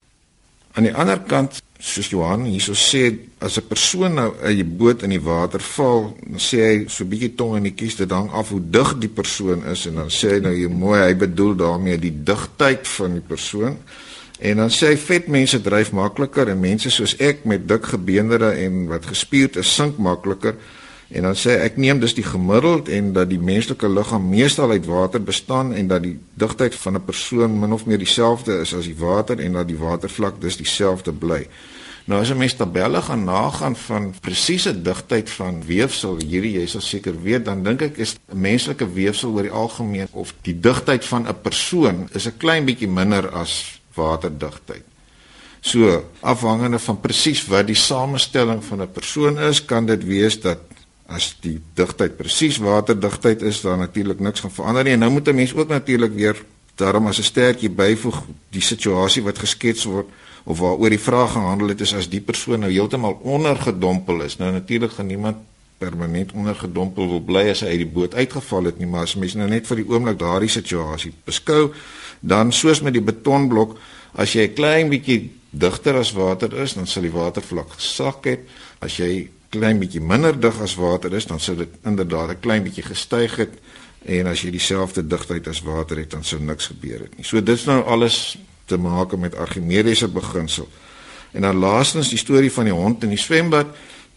Aan 0.75 0.89
die 0.89 0.95
ander 0.95 1.23
kant, 1.27 1.61
soos 1.79 2.11
Johan 2.11 2.49
hierso 2.51 2.75
sê, 2.75 3.15
as 3.39 3.59
'n 3.59 3.69
persoon 3.69 4.15
nou 4.15 4.35
'n 4.43 4.77
boot 4.77 5.03
in 5.03 5.11
die 5.11 5.23
water 5.23 5.61
val, 5.61 6.17
dan 6.27 6.39
sê 6.39 6.59
hy 6.67 6.89
so 6.89 7.05
'n 7.05 7.11
bietjie 7.11 7.35
tong 7.35 7.57
in 7.57 7.63
die 7.63 7.75
kies, 7.79 7.97
dit 7.97 8.11
hang 8.11 8.31
af 8.31 8.51
hoe 8.51 8.61
dig 8.61 8.99
die 8.99 9.09
persoon 9.09 9.65
is 9.67 9.87
en 9.87 9.95
dan 9.95 10.11
sê 10.11 10.35
hy 10.35 10.41
nou 10.41 10.55
hier 10.55 10.71
mooi, 10.71 11.01
hy 11.01 11.15
bedoel 11.15 11.55
daarmee 11.55 11.99
die 11.99 12.25
digtheid 12.25 12.89
van 12.89 13.13
die 13.13 13.27
persoon. 13.29 13.79
En 14.39 14.57
dan 14.57 14.71
sê 14.71 14.93
hy 14.93 14.99
vet 15.03 15.27
mense 15.27 15.59
dryf 15.61 15.91
makliker 15.93 16.49
en 16.49 16.61
mense 16.61 16.91
soos 16.95 17.17
ek 17.19 17.43
met 17.45 17.65
dik 17.69 17.91
gebeendere 17.91 18.53
en 18.65 18.85
wat 18.87 19.09
gespierd 19.11 19.57
is 19.59 19.75
sink 19.75 19.99
makliker. 19.99 20.55
En 21.09 21.25
dan 21.25 21.35
sê 21.35 21.57
ek 21.65 21.79
neem 21.81 21.99
dus 21.99 22.15
die 22.15 22.27
gemiddeld 22.27 22.89
en 22.93 23.13
dat 23.17 23.31
die 23.31 23.41
menslike 23.41 23.89
liggaam 23.89 24.29
meestal 24.29 24.71
uit 24.71 24.87
water 24.87 25.23
bestaan 25.25 25.73
en 25.75 25.89
dat 25.89 26.05
die 26.05 26.19
digtheid 26.39 26.75
van 26.75 26.95
'n 26.95 27.05
persoon 27.05 27.59
min 27.59 27.73
of 27.73 27.87
meer 27.87 27.99
dieselfde 27.99 28.61
is 28.61 28.75
as 28.75 28.85
die 28.85 28.99
water 28.99 29.41
en 29.41 29.53
dat 29.53 29.67
die 29.69 29.79
watervlak 29.79 30.41
dus 30.41 30.57
dieselfde 30.57 31.13
bly. 31.13 31.49
Nou 32.05 32.21
as 32.21 32.31
'n 32.31 32.37
mens 32.37 32.55
tabelle 32.55 33.03
gaan 33.03 33.25
nagaan 33.25 33.77
van 33.77 34.15
presiese 34.21 34.83
digtheid 34.83 35.31
van 35.31 35.65
weefsel, 35.67 36.17
hierdie 36.17 36.53
jy 36.53 36.67
sal 36.67 36.81
seker 36.81 37.23
weet, 37.23 37.45
dan 37.45 37.63
dink 37.63 37.83
ek 37.83 37.97
is 37.97 38.17
menslike 38.33 38.93
weefsel 38.93 39.31
oor 39.31 39.43
die 39.43 39.51
algemeen 39.51 40.09
of 40.11 40.35
die 40.43 40.61
digtheid 40.61 41.05
van 41.05 41.29
'n 41.29 41.41
persoon 41.43 42.09
is 42.13 42.27
'n 42.27 42.37
klein 42.37 42.65
bietjie 42.65 42.89
minder 42.89 43.29
as 43.29 43.78
waterdigtheid. 43.99 44.87
So, 45.61 46.05
afhangende 46.23 46.79
van 46.79 47.01
presies 47.03 47.43
wat 47.51 47.67
die 47.67 47.77
samestelling 47.79 48.63
van 48.65 48.83
'n 48.83 48.93
persoon 48.93 49.39
is, 49.39 49.65
kan 49.65 49.87
dit 49.87 50.05
wees 50.05 50.41
dat 50.41 50.59
as 51.09 51.37
die 51.41 51.59
digtheid 51.75 52.17
presies 52.17 52.61
waterdigtheid 52.61 53.43
is, 53.43 53.61
dan 53.61 53.79
natuurlik 53.79 54.21
niks 54.21 54.41
gaan 54.41 54.53
verander 54.53 54.85
nie. 54.85 54.93
En 54.93 54.99
nou 54.99 55.11
moet 55.11 55.29
'n 55.29 55.35
mens 55.35 55.55
ook 55.55 55.69
natuurlik 55.69 56.15
weer 56.15 56.37
daarom 56.75 57.07
as 57.07 57.19
'n 57.19 57.23
stertjie 57.23 57.71
byvoeg 57.71 58.23
die 58.51 58.63
situasie 58.63 59.23
wat 59.23 59.39
geskets 59.39 59.85
word 59.85 60.07
of 60.45 60.59
waaroor 60.59 60.91
die 60.91 61.01
vraag 61.01 61.33
gehandel 61.33 61.69
het 61.69 61.81
is 61.81 61.95
as 61.95 62.09
die 62.09 62.21
persoon 62.21 62.61
nou 62.61 62.73
heeltemal 62.73 63.19
ondergedompel 63.23 64.23
is. 64.23 64.37
Nou 64.37 64.53
natuurlik 64.53 64.93
gaan 64.93 65.07
niemand 65.07 65.37
permanent 65.79 66.33
ondergedompel 66.33 67.09
wil 67.09 67.21
bly 67.21 67.49
as 67.51 67.61
hy 67.61 67.67
uit 67.67 67.83
die 67.85 67.93
boot 67.95 68.15
uitgeval 68.15 68.65
het 68.65 68.79
nie, 68.79 68.87
maar 68.87 69.07
as 69.07 69.15
mens 69.15 69.35
nou 69.35 69.49
net 69.49 69.67
vir 69.67 69.77
die 69.77 69.89
oomblik 69.89 70.19
daardie 70.19 70.51
situasie 70.51 71.13
beskou, 71.25 71.73
dan 72.21 72.53
soos 72.53 72.81
met 72.81 72.93
die 72.93 73.03
betonblok, 73.03 73.79
as 74.13 74.33
jy 74.33 74.49
'n 74.49 74.55
klein 74.55 74.89
bietjie 74.89 75.31
digter 75.51 75.97
as 75.97 76.13
water 76.13 76.53
is, 76.61 76.75
dan 76.75 76.87
sal 76.87 77.03
die 77.03 77.13
watervlak 77.13 77.71
gesak 77.77 78.25
het. 78.25 78.41
As 78.81 78.97
jy 78.97 79.29
klein 79.51 79.79
bietjie 79.79 80.01
minder 80.01 80.37
dig 80.41 80.61
as 80.61 80.77
water 80.77 81.15
is, 81.15 81.27
dan 81.27 81.41
sou 81.41 81.57
dit 81.57 81.69
inderdaad 81.85 82.31
'n 82.31 82.41
klein 82.41 82.63
bietjie 82.63 82.85
gestyg 82.85 83.37
het 83.37 83.55
en 84.05 84.27
as 84.27 84.43
jy 84.43 84.51
dieselfde 84.51 85.07
digtheid 85.07 85.49
as 85.49 85.63
water 85.63 85.99
het, 85.99 86.11
dan 86.11 86.25
sou 86.25 86.41
niks 86.41 86.67
gebeur 86.67 87.01
het 87.01 87.17
nie. 87.17 87.25
So 87.25 87.43
dit's 87.43 87.65
nou 87.65 87.83
alles 87.85 88.39
te 88.67 88.77
maak 88.77 89.17
met 89.17 89.37
Archimedes 89.37 89.99
se 89.99 90.09
beginsel. 90.09 90.69
En 91.33 91.43
dan 91.43 91.57
laastens 91.57 92.09
die 92.09 92.19
storie 92.19 92.53
van 92.53 92.65
die 92.65 92.73
hond 92.73 93.03
in 93.03 93.09
die 93.09 93.19
swembad. 93.19 93.67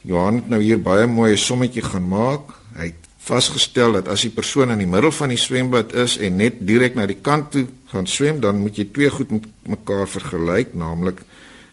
Johan 0.02 0.36
het 0.36 0.50
nou 0.50 0.62
hier 0.62 0.82
baie 0.82 1.08
mooi 1.08 1.34
'n 1.34 1.38
sommetjie 1.38 1.82
gaan 1.82 2.08
maak. 2.08 2.42
Hy 2.76 2.86
het 2.86 3.08
vasgestel 3.22 3.92
dat 4.00 4.08
as 4.08 4.26
die 4.26 4.34
persoon 4.34 4.72
in 4.74 4.82
die 4.82 4.90
middel 4.90 5.12
van 5.14 5.30
die 5.30 5.40
swembad 5.40 5.94
is 5.94 6.18
en 6.18 6.40
net 6.42 6.62
direk 6.68 6.96
na 6.98 7.06
die 7.06 7.20
kant 7.22 7.52
toe 7.54 7.68
gaan 7.92 8.08
swem, 8.08 8.40
dan 8.42 8.62
moet 8.64 8.80
jy 8.80 8.88
twee 8.94 9.10
goed 9.10 9.32
met 9.32 9.46
mekaar 9.76 10.08
vergelyk, 10.10 10.74
naamlik 10.74 11.22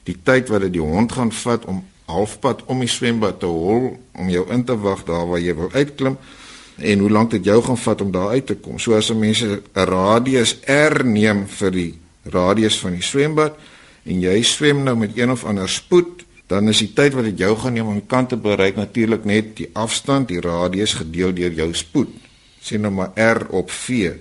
die 0.08 0.16
tyd 0.24 0.48
wat 0.52 0.66
dit 0.66 0.76
die 0.76 0.84
hond 0.84 1.12
gaan 1.12 1.32
vat 1.32 1.64
om 1.68 1.82
halfpad 2.08 2.64
om 2.72 2.80
die 2.80 2.90
swembad 2.90 3.40
te 3.40 3.48
hol 3.48 3.94
om 4.16 4.28
jou 4.32 4.44
in 4.52 4.64
te 4.64 4.76
wag 4.80 5.04
daar 5.08 5.26
waar 5.28 5.40
jy 5.40 5.54
wil 5.56 5.72
uitklim 5.74 6.16
en 6.78 7.02
hoe 7.02 7.11
lank 7.11 7.32
dit 7.34 7.48
jou 7.50 7.58
gaan 7.64 7.80
vat 7.80 8.04
om 8.04 8.12
daar 8.14 8.37
uit 8.37 8.46
te 8.46 8.54
kom. 8.54 8.78
So 8.78 8.94
as 8.94 9.11
'n 9.11 9.18
mens 9.18 9.42
'n 9.42 9.61
radius 9.74 10.56
R 10.66 11.04
neem 11.04 11.46
vir 11.46 11.70
die 11.70 11.98
radius 12.24 12.78
van 12.78 12.92
die 12.92 13.02
swembad 13.02 13.56
en 14.04 14.20
jy 14.20 14.42
swem 14.42 14.82
nou 14.84 14.96
met 14.96 15.16
een 15.16 15.30
of 15.30 15.44
ander 15.44 15.68
spoed, 15.68 16.24
dan 16.48 16.68
is 16.68 16.80
die 16.80 16.92
tyd 16.96 17.16
wat 17.16 17.28
dit 17.28 17.42
jou 17.44 17.52
gaan 17.61 17.76
neem 17.76 17.90
om 17.90 17.98
die 17.98 18.08
kant 18.08 18.32
te 18.32 18.38
bereik 18.40 18.78
natuurlik 18.80 19.24
net 19.28 19.54
die 19.61 19.68
afstand, 19.76 20.30
die 20.32 20.40
radius 20.40 20.96
gedeel 21.00 21.34
deur 21.37 21.52
jou 21.52 21.68
spoed. 21.76 22.14
Sien 22.61 22.82
nou 22.82 22.92
maar 22.92 23.12
R 23.14 23.44
op 23.54 23.70
V. 23.70 24.14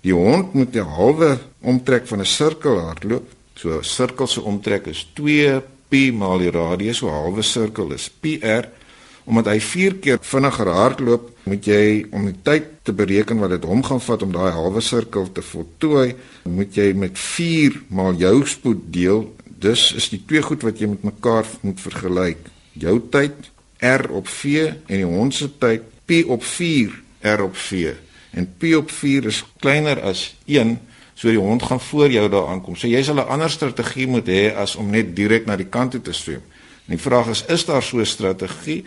Die 0.00 0.16
hond 0.16 0.54
moet 0.54 0.74
'n 0.76 0.88
halwe 0.96 1.38
omtrek 1.60 2.06
van 2.06 2.20
'n 2.20 2.26
sirkel 2.26 2.80
hardloop. 2.80 3.28
So 3.54 3.78
'n 3.78 3.84
sirkel 3.84 4.26
se 4.26 4.40
omtrek 4.40 4.86
is 4.86 5.06
2 5.14 5.62
pi 5.88 6.12
maal 6.12 6.38
die 6.38 6.50
radius, 6.50 6.96
so 6.96 7.08
'n 7.08 7.12
halwe 7.12 7.42
sirkel 7.42 7.92
is 7.92 8.08
pi 8.08 8.40
r 8.42 8.68
omdat 9.24 9.46
hy 9.52 9.60
4 9.60 9.94
keer 10.02 10.18
vinniger 10.20 10.66
hardloop, 10.66 11.28
moet 11.46 11.66
jy 11.66 12.06
om 12.10 12.24
die 12.24 12.38
tyd 12.42 12.64
te 12.82 12.92
bereken 12.96 13.38
wat 13.38 13.50
dit 13.50 13.66
hom 13.68 13.82
gaan 13.86 14.00
vat 14.00 14.22
om 14.22 14.32
daai 14.32 14.50
halwe 14.50 14.80
sirkel 14.80 15.28
te 15.32 15.42
voltooi, 15.42 16.14
moet 16.50 16.74
jy 16.74 16.92
met 16.98 17.18
4 17.18 17.82
maal 17.88 18.18
jou 18.18 18.46
spoed 18.46 18.88
deel. 18.92 19.28
Dus 19.60 19.92
is 19.92 20.08
die 20.08 20.22
twee 20.26 20.42
goed 20.42 20.62
wat 20.64 20.78
jy 20.80 20.88
met 20.88 21.02
mekaar 21.04 21.46
moet 21.60 21.80
vergelyk. 21.80 22.46
Jou 22.72 22.96
tyd 23.12 23.50
r 23.80 24.06
op 24.12 24.28
v 24.28 24.70
en 24.86 24.96
die 24.96 25.08
hond 25.08 25.34
se 25.34 25.50
tyd 25.60 25.84
p 26.08 26.24
op 26.26 26.44
4 26.44 26.94
r 27.36 27.42
op 27.44 27.56
v. 27.56 27.92
En 28.36 28.48
p 28.58 28.72
op 28.78 28.90
4 28.90 29.28
is 29.28 29.44
kleiner 29.60 30.00
as 30.00 30.30
1 30.46 30.78
So 31.20 31.28
die 31.28 31.38
hond 31.38 31.62
gaan 31.62 31.80
voor 31.80 32.08
jou 32.08 32.28
daar 32.32 32.46
aankom. 32.48 32.76
So 32.76 32.88
jy 32.88 33.02
sal 33.04 33.20
'n 33.20 33.28
ander 33.28 33.50
strategie 33.50 34.06
moet 34.06 34.26
hê 34.26 34.56
as 34.56 34.76
om 34.76 34.90
net 34.90 35.16
direk 35.16 35.44
na 35.46 35.56
die 35.56 35.68
kant 35.68 35.90
toe 35.90 36.00
te 36.00 36.12
swem. 36.12 36.40
En 36.88 36.96
die 36.96 36.98
vraag 36.98 37.26
is, 37.28 37.44
is 37.44 37.64
daar 37.64 37.82
so 37.82 37.98
'n 37.98 38.06
strategie? 38.06 38.84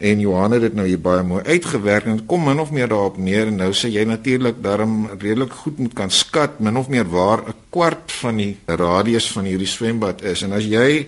En 0.00 0.20
Johan 0.20 0.54
het 0.56 0.62
dit 0.64 0.74
nou 0.74 0.86
hier 0.88 1.00
baie 1.00 1.22
mooi 1.22 1.42
uitgewerk 1.44 2.06
en 2.08 2.22
kom 2.26 2.46
min 2.48 2.60
of 2.60 2.70
meer 2.72 2.88
daarop 2.88 3.18
neer 3.20 3.50
en 3.50 3.58
nou 3.60 3.72
sê 3.76 3.90
jy 3.92 4.06
natuurlik 4.08 4.62
daarom 4.64 5.10
redelik 5.18 5.52
goed 5.52 5.78
moet 5.78 5.92
kan 5.98 6.10
skat 6.10 6.56
min 6.64 6.78
of 6.80 6.88
meer 6.88 7.04
waar 7.04 7.44
'n 7.48 7.54
kwart 7.68 8.12
van 8.22 8.36
die 8.36 8.56
radius 8.64 9.28
van 9.32 9.44
hierdie 9.44 9.68
swembad 9.68 10.22
is. 10.22 10.42
En 10.42 10.52
as 10.52 10.64
jy 10.64 11.06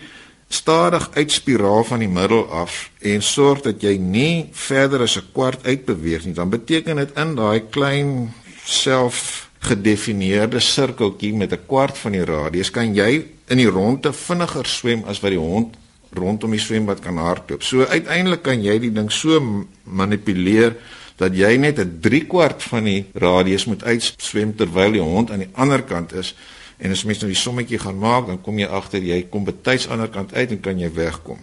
stadig 0.49 1.09
uitspiraal 1.15 1.85
van 1.85 1.99
die 2.05 2.09
middel 2.09 2.45
af 2.53 2.91
en 3.01 3.23
sorg 3.23 3.63
dat 3.65 3.81
jy 3.81 3.97
nie 3.97 4.49
verder 4.53 5.01
as 5.01 5.17
'n 5.17 5.33
kwart 5.33 5.67
uitbeweeg 5.67 6.25
nie 6.25 6.35
dan 6.35 6.51
beteken 6.51 6.97
dit 6.97 7.17
in 7.17 7.35
daai 7.35 7.61
klein 7.71 8.35
self 8.65 9.49
gedefinieerde 9.59 10.61
sirkeltjie 10.61 11.35
met 11.35 11.53
'n 11.53 11.67
kwart 11.67 11.99
van 11.99 12.13
die 12.13 12.25
radius 12.25 12.71
kan 12.71 12.95
jy 12.95 13.25
in 13.49 13.57
die 13.57 13.71
ronde 13.71 14.13
vinniger 14.13 14.67
swem 14.67 15.05
as 15.07 15.21
wat 15.21 15.31
die 15.31 15.39
hond 15.39 15.77
rondom 16.15 16.51
die 16.51 16.61
swembad 16.61 17.01
kan 17.01 17.17
hardloop. 17.17 17.63
So 17.63 17.85
uiteindelik 17.85 18.43
kan 18.43 18.63
jy 18.63 18.79
die 18.79 18.93
ding 18.93 19.11
so 19.13 19.41
manipuleer 19.85 20.77
dat 21.17 21.37
jy 21.37 21.57
net 21.57 21.79
'n 21.79 21.99
3 22.01 22.27
kwart 22.27 22.63
van 22.63 22.85
die 22.85 23.05
radius 23.15 23.65
moet 23.65 23.85
uitswem 23.85 24.57
terwyl 24.57 24.93
die 24.93 25.01
hond 25.01 25.31
aan 25.31 25.45
die 25.45 25.55
ander 25.55 25.83
kant 25.83 26.13
is. 26.13 26.35
En 26.79 26.91
as 26.91 27.05
mens 27.05 27.21
nou 27.21 27.31
die 27.31 27.39
sommetjie 27.39 27.79
gaan 27.79 27.99
maak, 27.99 28.27
dan 28.27 28.41
kom 28.41 28.59
jy 28.59 28.67
agter 28.67 29.03
jy 29.03 29.27
kom 29.31 29.45
betyds 29.45 29.89
aan 29.89 29.99
die 29.99 30.07
ander 30.07 30.11
kant 30.11 30.35
uit 30.35 30.51
en 30.51 30.61
kan 30.61 30.79
jy 30.79 30.91
wegkom. 30.93 31.39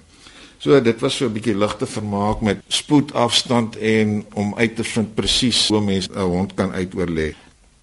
So 0.60 0.82
dit 0.82 1.00
was 1.00 1.16
so 1.16 1.26
'n 1.26 1.34
bietjie 1.34 1.56
ligte 1.56 1.86
vermaak 1.86 2.42
met 2.42 2.58
spoedafstand 2.68 3.78
en 3.78 4.26
om 4.34 4.56
uit 4.56 4.76
te 4.76 4.84
vind 4.84 5.16
presies 5.16 5.68
hoe 5.68 5.82
mens 5.82 6.10
'n 6.10 6.20
hond 6.20 6.54
kan 6.54 6.72
uitoorlê. 6.72 7.34